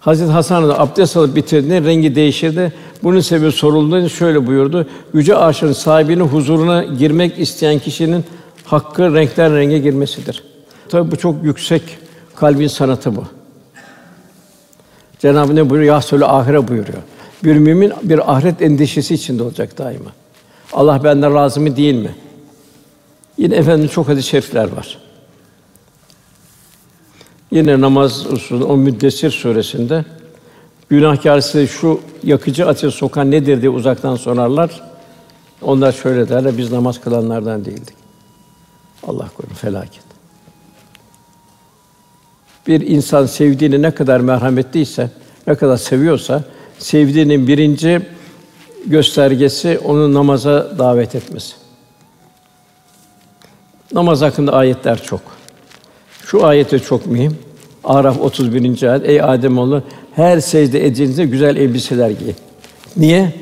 [0.05, 2.73] Hazreti Hasan da abdest alıp bitirdiğinde rengi değişirdi.
[3.03, 4.87] Bunun sebebi sorulduğunda şöyle buyurdu.
[5.15, 8.25] Yüce Arş'ın sahibinin huzuruna girmek isteyen kişinin
[8.65, 10.45] hakkı renkten renge girmesidir.
[10.89, 11.83] Tabi bu çok yüksek
[12.37, 13.25] kalbin sanatı bu.
[15.19, 15.95] Cenab-ı ne buyuruyor?
[15.95, 17.03] Yahsülü ahire buyuruyor.
[17.45, 20.11] Bir mümin bir ahiret endişesi içinde olacak daima.
[20.73, 22.15] Allah benden razı mı değil mi?
[23.39, 24.99] Yine efendim çok hadis-i şerifler var.
[27.51, 30.05] Yine namaz usulü o Müddessir suresinde
[30.88, 34.82] günahkar size şu yakıcı ateş sokan nedir diye uzaktan sorarlar.
[35.62, 37.97] Onlar şöyle derler, biz namaz kılanlardan değildik.
[39.03, 40.05] Allah korusun felaket.
[42.66, 45.11] Bir insan sevdiğini ne kadar merhametliyse,
[45.47, 46.45] ne kadar seviyorsa,
[46.78, 48.03] sevdiğinin birinci
[48.86, 51.55] göstergesi onu namaza davet etmesi.
[53.92, 55.20] Namaz hakkında ayetler çok.
[56.27, 57.39] Şu ayete çok mühim.
[57.85, 58.83] Araf 31.
[58.83, 59.09] ayet.
[59.09, 59.83] Ey Adem oğlu
[60.14, 62.33] her secde edildiğinizde güzel elbiseler giy.
[62.97, 63.33] Niye?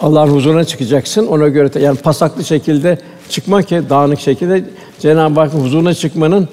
[0.00, 1.26] Allah'ın huzuruna çıkacaksın.
[1.26, 2.98] Ona göre yani pasaklı şekilde
[3.28, 4.64] çıkmak ki dağınık şekilde
[5.00, 6.48] Cenab-ı Hakk'ın huzuruna çıkmanın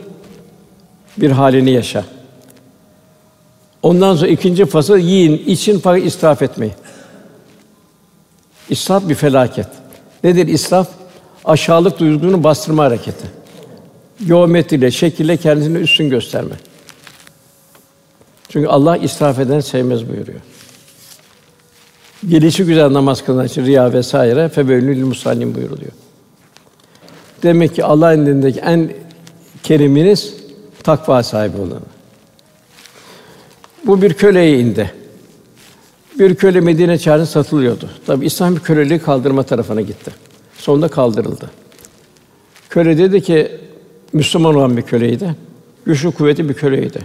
[1.17, 2.05] bir halini yaşa.
[3.83, 6.73] Ondan sonra ikinci fasıl yiyin, için fakat israf etmeyin.
[8.69, 9.67] İsraf bir felaket.
[10.23, 10.87] Nedir israf?
[11.45, 13.38] Aşağılık duygusunu bastırma hareketi.
[14.27, 16.55] Geometriyle, şekille kendisini üstün gösterme.
[18.49, 20.39] Çünkü Allah israf eden sevmez buyuruyor.
[22.27, 25.91] Gelişi güzel namaz kılan için riya vesaire febelül musallin buyuruluyor.
[27.43, 28.91] Demek ki Allah indindeki en
[29.63, 30.33] keriminiz
[30.83, 31.79] takva sahibi olanı.
[33.85, 34.93] Bu bir köleye indi.
[36.19, 37.89] Bir köle Medine çarşısında satılıyordu.
[38.05, 40.11] Tabi İslam bir köleliği kaldırma tarafına gitti.
[40.57, 41.49] Sonunda kaldırıldı.
[42.69, 43.59] Köle dedi ki
[44.13, 45.35] Müslüman olan bir köleydi.
[45.85, 46.99] Güçlü kuvvetli bir köleydi.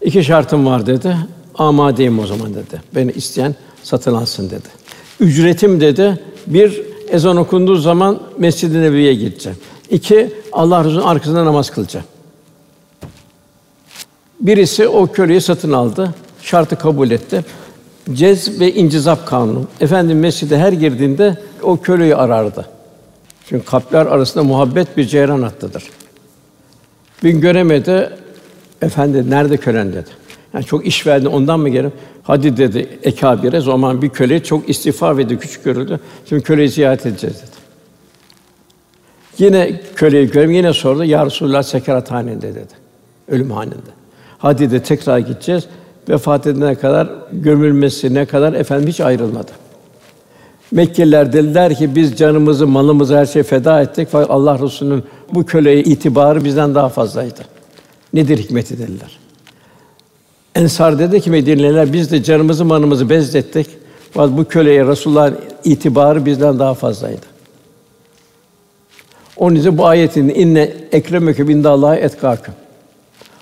[0.00, 1.16] İki şartım var dedi.
[1.54, 2.82] Amadeyim o zaman dedi.
[2.94, 4.68] Beni isteyen satın alsın dedi.
[5.20, 6.18] Ücretim dedi.
[6.46, 9.58] Bir ezan okunduğu zaman Mescid-i Nebevi'ye gideceğim.
[9.90, 12.06] İki Allah Resulü'nün arkasında namaz kılacağım.
[14.40, 16.14] Birisi o köleyi satın aldı.
[16.42, 17.44] Şartı kabul etti.
[18.12, 19.64] Cez ve incizap kanunu.
[19.80, 22.73] Efendim mescide her girdiğinde o köleyi arardı.
[23.48, 25.84] Çünkü kalpler arasında muhabbet bir ceyran hattıdır.
[27.24, 28.10] Bir göremedi,
[28.82, 30.10] efendi nerede kölen dedi.
[30.54, 31.92] Yani çok iş verdi ondan mı gelir?
[32.22, 36.00] Hadi dedi ekabire zaman bir köle çok istiğfar ve küçük görüldü.
[36.28, 37.64] Şimdi köleyi ziyaret edeceğiz dedi.
[39.38, 41.04] Yine köleyi görüm yine sordu.
[41.04, 42.74] Ya Resulullah sekarathanede dedi.
[43.28, 43.94] Ölüm haninde.
[44.38, 45.64] Hadi de tekrar gideceğiz.
[46.08, 49.50] Vefat edene kadar gömülmesine kadar efendim hiç ayrılmadı.
[50.74, 55.04] Mekkeliler dediler ki biz canımızı, malımızı her şeyi feda ettik fakat Allah Resulü'nün
[55.34, 57.40] bu köleye itibarı bizden daha fazlaydı.
[58.12, 59.18] Nedir hikmeti dediler.
[60.54, 63.66] Ensar dedi ki Medineliler biz de canımızı, malımızı bezlettik.
[64.12, 67.26] Fakat bu köleye Resulullah'ın itibarı bizden daha fazlaydı.
[69.36, 72.54] Onun için bu ayetin inne ekremeke bindallahi etkâküm.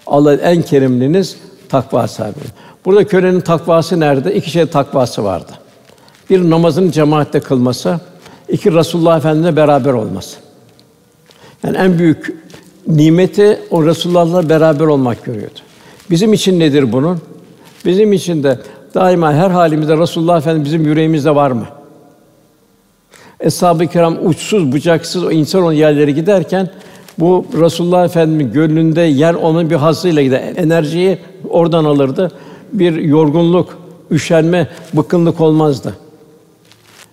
[0.06, 1.36] Allah'ın en kerimliniz
[1.68, 2.38] takva sahibi.
[2.84, 4.34] Burada kölenin takvası nerede?
[4.34, 5.61] İki şey takvası vardı.
[6.32, 8.00] Bir namazın cemaatle kılması,
[8.48, 10.36] iki Resulullah Efendimizle beraber olması.
[11.64, 12.34] Yani en büyük
[12.86, 15.58] nimeti o Resulullah'la beraber olmak görüyordu.
[16.10, 17.18] Bizim için nedir bunun?
[17.84, 18.58] Bizim için de
[18.94, 21.66] daima her halimizde Resulullah Efendimiz bizim yüreğimizde var mı?
[23.40, 26.70] Eshab-ı Kiram uçsuz bucaksız o insan o yerlere giderken
[27.18, 30.52] bu Resulullah Efendimiz gönlünde yer onun bir hazzıyla gider.
[30.56, 31.18] Enerjiyi
[31.48, 32.32] oradan alırdı.
[32.72, 33.78] Bir yorgunluk,
[34.10, 36.01] üşenme, bıkkınlık olmazdı.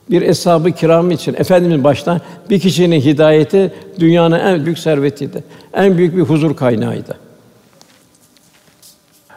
[0.10, 5.43] Bir eshab-ı kiram için efendimiz baştan bir kişinin hidayeti dünyanın en büyük servetiydi.
[5.74, 7.18] En büyük bir huzur kaynağıydı.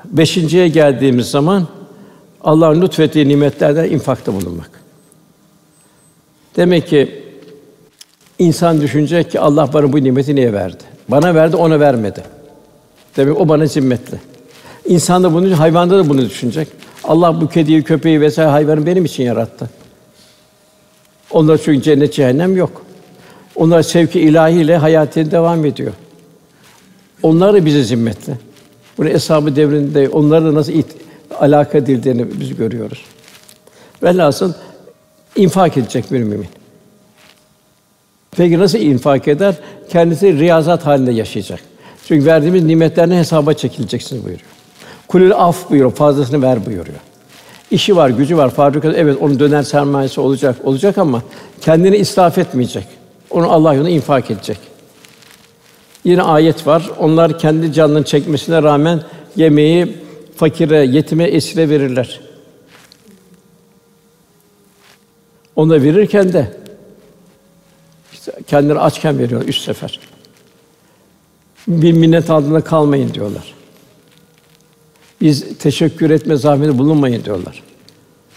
[0.05, 1.67] Beşinciye geldiğimiz zaman
[2.45, 4.71] Allah'ın lütfettiği nimetlerden infakta bulunmak.
[6.57, 7.23] Demek ki
[8.39, 10.83] insan düşünecek ki Allah bana bu nimeti niye verdi?
[11.09, 12.23] Bana verdi, ona vermedi.
[13.17, 14.21] Demek o bana zimmetli.
[14.85, 16.69] İnsan da bunu, hayvanda da bunu düşünecek.
[17.05, 19.71] Allah bu kediyi, köpeği vesaire hayvanı benim için yarattı.
[21.33, 22.83] Onlar çünkü cennet cehennem yok.
[23.57, 25.93] Onlar sevki ilahiyle hayatına devam ediyor.
[27.23, 28.39] Onlar da bize zimmetli.
[28.99, 30.87] Bunu eshab-ı devrinde onlarla nasıl it,
[31.41, 33.05] alaka edildiğini biz görüyoruz.
[34.03, 34.53] Velhasıl
[35.37, 36.49] infak edecek bir mümin.
[38.37, 39.55] Peki nasıl infak eder?
[39.89, 41.61] Kendisi riyazat halinde yaşayacak.
[42.07, 44.49] Çünkü verdiğimiz nimetlerine hesaba çekileceksiniz buyuruyor.
[45.09, 46.99] Kulül af buyuruyor, fazlasını ver buyuruyor.
[47.73, 51.23] İşi var, gücü var, fabrikası evet onun döner sermayesi olacak, olacak ama
[51.61, 52.87] kendini israf etmeyecek.
[53.31, 54.59] Onu Allah yolunda infak edecek.
[56.05, 56.91] Yine ayet var.
[56.99, 59.03] Onlar kendi canını çekmesine rağmen
[59.37, 59.97] yemeği
[60.37, 62.21] fakire, yetime, esire verirler.
[65.57, 66.57] Ona verirken de
[68.13, 70.01] işte kendileri açken veriyor üç sefer.
[71.69, 73.55] Bir minnet altında kalmayın diyorlar.
[75.23, 77.63] Biz teşekkür etme zahmeti bulunmayın diyorlar.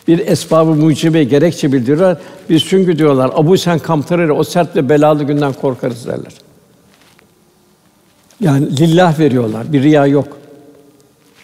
[0.07, 2.17] Bir esbabı mucibe gerekçe bildiriyorlar.
[2.49, 6.33] Biz çünkü diyorlar Abu Sen Kamtarı o sert ve belalı günden korkarız derler.
[8.39, 9.73] Yani lillah veriyorlar.
[9.73, 10.27] Bir riya yok.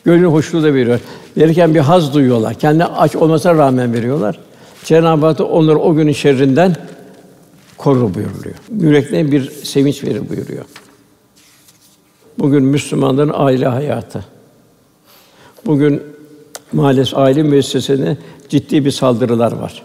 [0.05, 0.99] Gönül hoşluğu da veriyor.
[1.37, 2.53] Verirken bir haz duyuyorlar.
[2.53, 4.39] Kendi aç olmasına rağmen veriyorlar.
[4.83, 6.75] Cenab-ı Hak onları o günün şerrinden
[7.77, 8.55] korur buyuruyor.
[8.79, 10.65] Yüreklerine bir sevinç verir buyuruyor.
[12.39, 14.25] Bugün Müslümanların aile hayatı.
[15.65, 16.03] Bugün
[16.73, 18.17] maalesef aile müessesesine
[18.49, 19.83] ciddi bir saldırılar var.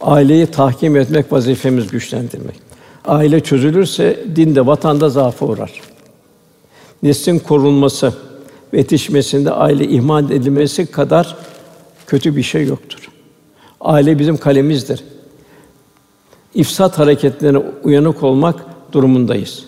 [0.00, 2.56] Aileyi tahkim etmek vazifemiz güçlendirmek.
[3.04, 5.80] Aile çözülürse dinde, vatanda zaafa uğrar.
[7.02, 8.12] Neslin korunması
[8.72, 11.36] ve yetişmesinde aile ihmal edilmesi kadar
[12.06, 13.10] kötü bir şey yoktur.
[13.80, 15.04] Aile bizim kalemizdir.
[16.54, 18.56] İfsat hareketlerine uyanık olmak
[18.92, 19.64] durumundayız.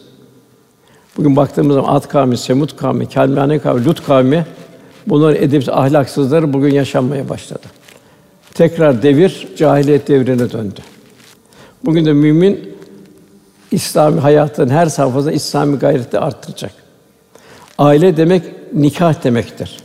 [1.16, 4.46] Bugün baktığımız zaman Ad kavmi, Semut kavmi, Kelmane kavmi, Lut kavmi
[5.06, 7.66] bunların edepsiz ahlaksızları bugün yaşanmaya başladı.
[8.54, 10.80] Tekrar devir cahiliyet devrine döndü.
[11.84, 12.70] Bugün de mümin
[13.70, 16.72] İslami hayatın her safhasında İslami gayreti arttıracak.
[17.78, 18.42] Aile demek
[18.74, 19.76] nikah demektir.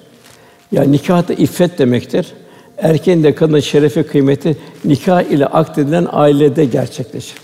[0.72, 2.34] Yani nikah da iffet demektir.
[2.78, 7.38] Erkeğin de kadının şerefi kıymeti nikah ile akdedilen ailede gerçekleşir.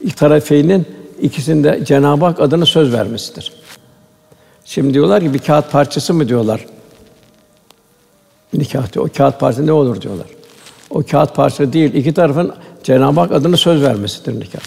[0.00, 0.86] İki tarafeynin
[1.20, 3.52] ikisinde Cenab-ı Hak adına söz vermesidir.
[4.64, 6.66] Şimdi diyorlar ki bir kağıt parçası mı diyorlar.
[8.54, 9.06] Nikah diyor.
[9.06, 10.26] O kağıt parçası ne olur diyorlar.
[10.90, 11.94] O kağıt parçası değil.
[11.94, 14.60] iki tarafın Cenab-ı Hak adına söz vermesidir nikah.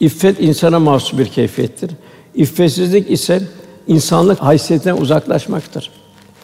[0.00, 1.90] İffet insana mahsus bir keyfiyettir.
[2.34, 3.42] İffetsizlik ise
[3.86, 5.90] insanlık haysiyetinden uzaklaşmaktır.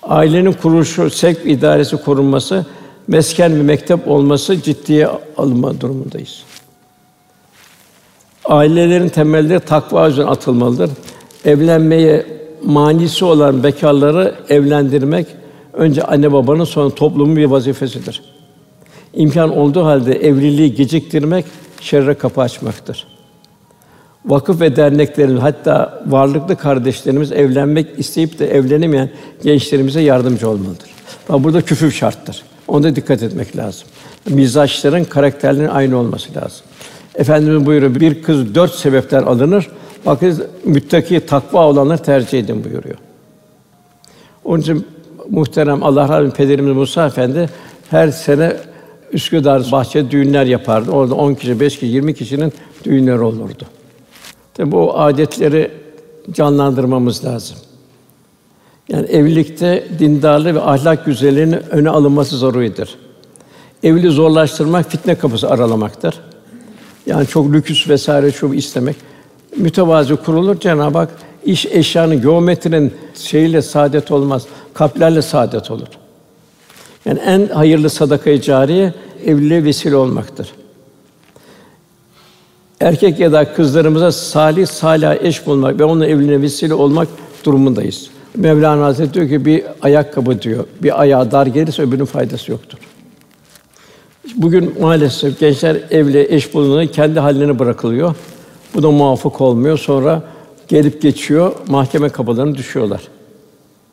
[0.02, 2.66] Ailenin kuruluşu, sevk idaresi korunması,
[3.08, 6.42] mesken ve mektep olması ciddiye alınma durumundayız.
[8.44, 10.90] Ailelerin temelleri takva üzerine atılmalıdır.
[11.44, 12.26] Evlenmeye
[12.64, 15.26] manisi olan bekarları evlendirmek
[15.72, 18.22] önce anne babanın sonra toplumun bir vazifesidir.
[19.14, 21.44] İmkan olduğu halde evliliği geciktirmek
[21.80, 23.06] şerre kapı açmaktır.
[24.24, 29.10] Vakıf ve derneklerin hatta varlıklı kardeşlerimiz evlenmek isteyip de evlenemeyen
[29.42, 30.90] gençlerimize yardımcı olmalıdır.
[31.28, 32.42] Ama burada küfür şarttır.
[32.68, 33.88] Onda dikkat etmek lazım.
[34.28, 36.60] Mizaçların karakterlerinin aynı olması lazım.
[37.14, 39.68] Efendimiz buyuruyor bir kız dört sebepten alınır.
[40.06, 42.96] Bakın müttaki takva olanları tercih edin buyuruyor.
[44.44, 44.86] Onun için
[45.30, 47.50] muhterem Allah razı olsun pederimiz Musa Efendi
[47.90, 48.56] her sene
[49.12, 50.90] Üsküdar bahçe düğünler yapardı.
[50.90, 52.52] Orada 10 kişi, 5 kişi, 20 kişinin
[52.84, 53.64] düğünleri olurdu.
[54.54, 55.70] Tabi bu adetleri
[56.32, 57.56] canlandırmamız lazım.
[58.88, 62.98] Yani evlilikte dindarlığı ve ahlak güzelliğinin öne alınması zaruridir.
[63.82, 66.20] Evli zorlaştırmak fitne kapısı aralamaktır.
[67.06, 68.96] Yani çok lüküs vesaire şu istemek.
[69.56, 71.08] Mütevazi kurulur Cenab-ı Hak
[71.44, 74.46] iş eşyanın geometrinin şeyiyle saadet olmaz.
[74.74, 75.86] Kalplerle saadet olur.
[77.04, 78.94] Yani en hayırlı sadakayı cariye
[79.26, 80.52] evliliğe vesile olmaktır.
[82.80, 87.08] Erkek ya da kızlarımıza salih salih eş bulmak ve onunla evliliğine vesile olmak
[87.44, 88.10] durumundayız.
[88.36, 92.78] Mevlana Hazretleri diyor ki bir ayakkabı diyor, bir ayağı dar gelirse öbürünün faydası yoktur.
[94.36, 98.14] Bugün maalesef gençler evli eş bulunduğunda kendi haline bırakılıyor.
[98.74, 99.78] Bu da muvaffak olmuyor.
[99.78, 100.22] Sonra
[100.68, 103.00] gelip geçiyor, mahkeme kapılarına düşüyorlar.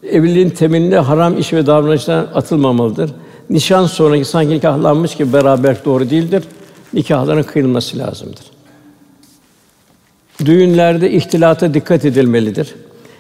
[0.04, 3.12] Evliliğin temelinde haram iş ve davranışlar atılmamalıdır.
[3.50, 6.44] Nişan sonraki sanki nikahlanmış gibi beraber doğru değildir.
[6.94, 8.46] Nikahların kıyılması lazımdır.
[10.46, 12.76] Düğünlerde ihtilata dikkat edilmelidir.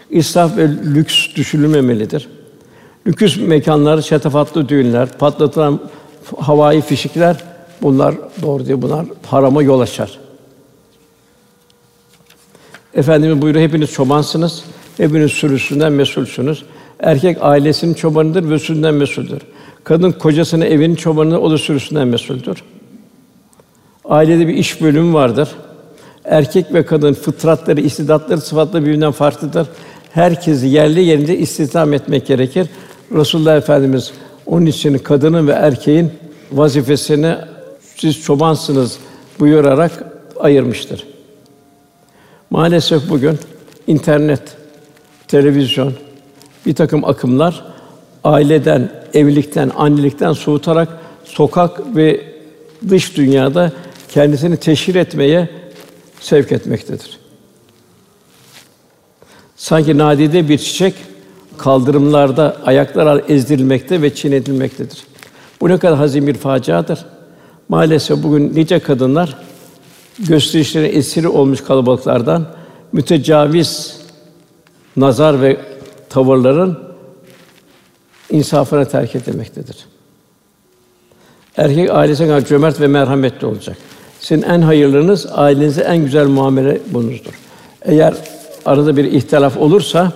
[0.09, 2.27] İsraf ve lüks düşünülmemelidir.
[3.07, 5.79] Lüks mekanlar, şatafatlı düğünler, patlatılan
[6.37, 7.43] havai fişikler
[7.81, 8.81] bunlar doğru değil.
[8.81, 10.19] Bunlar harama yol açar.
[12.93, 14.63] Efendimiz buyuruyor hepiniz çobansınız.
[14.97, 16.63] Hepiniz sürüsünden mesulsünüz.
[16.99, 19.41] Erkek ailesinin çobanıdır ve sürüsünden mesuldür.
[19.83, 22.63] Kadın kocasının evinin çobanı, o da sürüsünden mesuldür.
[24.05, 25.49] Ailede bir iş bölümü vardır.
[26.25, 29.67] Erkek ve kadın fıtratları, istidatları, sıfatları birbirinden farklıdır.
[30.11, 32.67] Herkesi yerli yerinde istihdam etmek gerekir.
[33.11, 34.11] Resulullah Efendimiz
[34.45, 36.11] onun için kadının ve erkeğin
[36.51, 37.35] vazifesini
[37.95, 38.97] siz çobansınız
[39.39, 40.03] buyurarak
[40.39, 41.07] ayırmıştır.
[42.49, 43.39] Maalesef bugün
[43.87, 44.56] internet,
[45.27, 45.93] televizyon,
[46.65, 47.65] bir takım akımlar
[48.23, 50.89] aileden, evlilikten, annelikten soğutarak
[51.23, 52.21] sokak ve
[52.89, 53.71] dış dünyada
[54.09, 55.49] kendisini teşhir etmeye
[56.19, 57.19] sevk etmektedir.
[59.55, 60.93] Sanki nadide bir çiçek
[61.57, 65.03] kaldırımlarda ayaklar ezdirilmekte ve çiğnetilmektedir.
[65.61, 67.05] Bu ne kadar hazin bir faciadır.
[67.69, 69.37] Maalesef bugün nice kadınlar
[70.19, 72.47] gösterişlere esiri olmuş kalabalıklardan
[72.91, 73.96] mütecaviz
[74.97, 75.57] nazar ve
[76.09, 76.79] tavırların
[78.29, 79.85] insafına terk edilmektedir.
[81.57, 83.77] Erkek ailesine kadar cömert ve merhametli olacak.
[84.19, 87.33] Sizin en hayırlınız ailenize en güzel muamele bunuzdur.
[87.81, 88.13] Eğer
[88.65, 90.11] arada bir ihtilaf olursa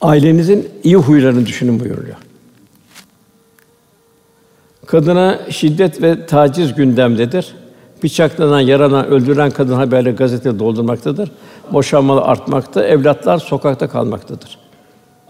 [0.00, 2.16] ailenizin iyi huylarını düşünün buyuruyor.
[4.86, 7.54] Kadına şiddet ve taciz gündemdedir.
[8.02, 11.30] Bıçaklanan, yaralan, öldürülen kadın haberleri gazete doldurmaktadır.
[11.72, 14.58] Boşanmalar artmakta, evlatlar sokakta kalmaktadır.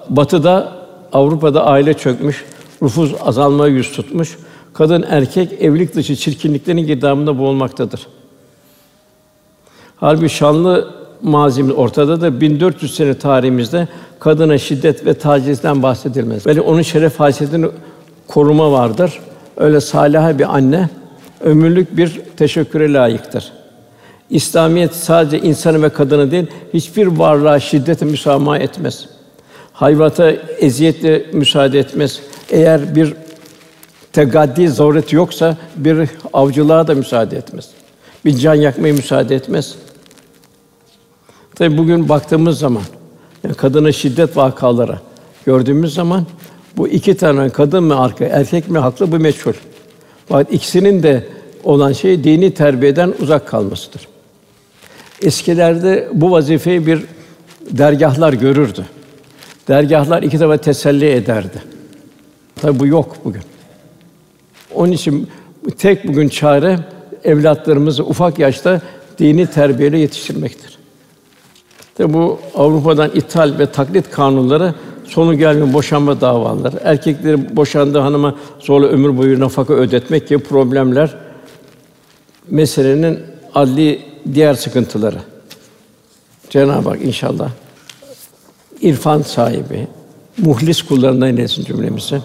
[0.09, 0.73] Batı'da,
[1.13, 2.45] Avrupa'da aile çökmüş,
[2.83, 4.39] nüfus azalmaya yüz tutmuş.
[4.75, 8.07] Kadın erkek evlilik dışı çirkinliklerin girdabında boğulmaktadır.
[9.97, 12.41] Halbuki şanlı mazimiz ortadadır.
[12.41, 13.89] 1400 sene tarihimizde
[14.19, 16.47] kadına şiddet ve tacizden bahsedilmez.
[16.47, 17.67] Böyle onun şeref haysiyetini
[18.29, 19.21] koruma vardır.
[19.57, 20.89] Öyle salih bir anne
[21.41, 23.53] ömürlük bir teşekküre layıktır.
[24.33, 29.09] İslamiyet sadece insanı ve kadını değil, hiçbir varlığa şiddete müsamaha etmez.
[29.73, 32.21] Hayvata eziyetle müsaade etmez.
[32.51, 33.15] Eğer bir
[34.13, 37.69] tegaddi zaruret yoksa bir avcılığa da müsaade etmez.
[38.25, 39.75] Bir can yakmaya müsaade etmez.
[41.55, 42.83] Tabi bugün baktığımız zaman
[43.45, 44.99] yani kadına şiddet vakaları
[45.47, 46.27] gördüğümüz zaman
[46.77, 49.53] bu iki tane kadın mı arka, erkek mi haklı bu meçhul.
[50.29, 51.27] Fakat ikisinin de
[51.65, 54.12] olan şey dini terbiyeden uzak kalmasıdır.
[55.23, 57.05] Eskilerde bu vazifeyi bir
[57.71, 58.87] dergahlar görürdü.
[59.69, 61.63] Dergahlar iki defa teselli ederdi.
[62.57, 63.43] Tabi bu yok bugün.
[64.75, 65.29] Onun için
[65.79, 66.79] tek bugün çare
[67.25, 68.81] evlatlarımızı ufak yaşta
[69.19, 70.79] dini terbiyeyle yetiştirmektir.
[71.95, 78.87] Tabi bu Avrupa'dan ithal ve taklit kanunları sonu gelmeyen boşanma davaları, erkeklerin boşandığı hanıma zorla
[78.87, 81.15] ömür boyu nafaka ödetmek gibi problemler
[82.51, 83.19] meselenin
[83.55, 84.01] adli
[84.35, 85.19] diğer sıkıntıları.
[86.51, 87.51] Cenab-ı Hak inşallah
[88.83, 89.87] irfan sahibi,
[90.39, 92.21] muhlis kullarından eylesin cümlemizi.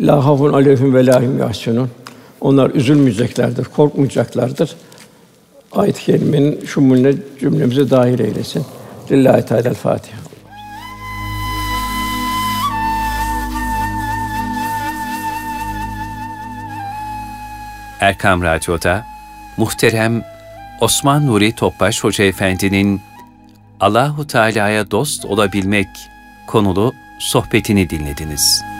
[0.00, 1.40] La hafun aleyhim ve lahim.
[2.40, 4.76] Onlar üzülmeyeceklerdir, korkmayacaklardır.
[5.72, 8.64] Ayet-i kerimenin şumulüne cümlemizi dahil eylesin.
[9.10, 10.18] Lillahi Teala Fatiha.
[18.00, 19.13] Erkam Radyo'da
[19.56, 20.24] muhterem
[20.80, 23.00] Osman Nuri Topbaş Hoca Efendi'nin
[23.80, 25.88] Allahu Teala'ya dost olabilmek
[26.46, 28.73] konulu sohbetini dinlediniz.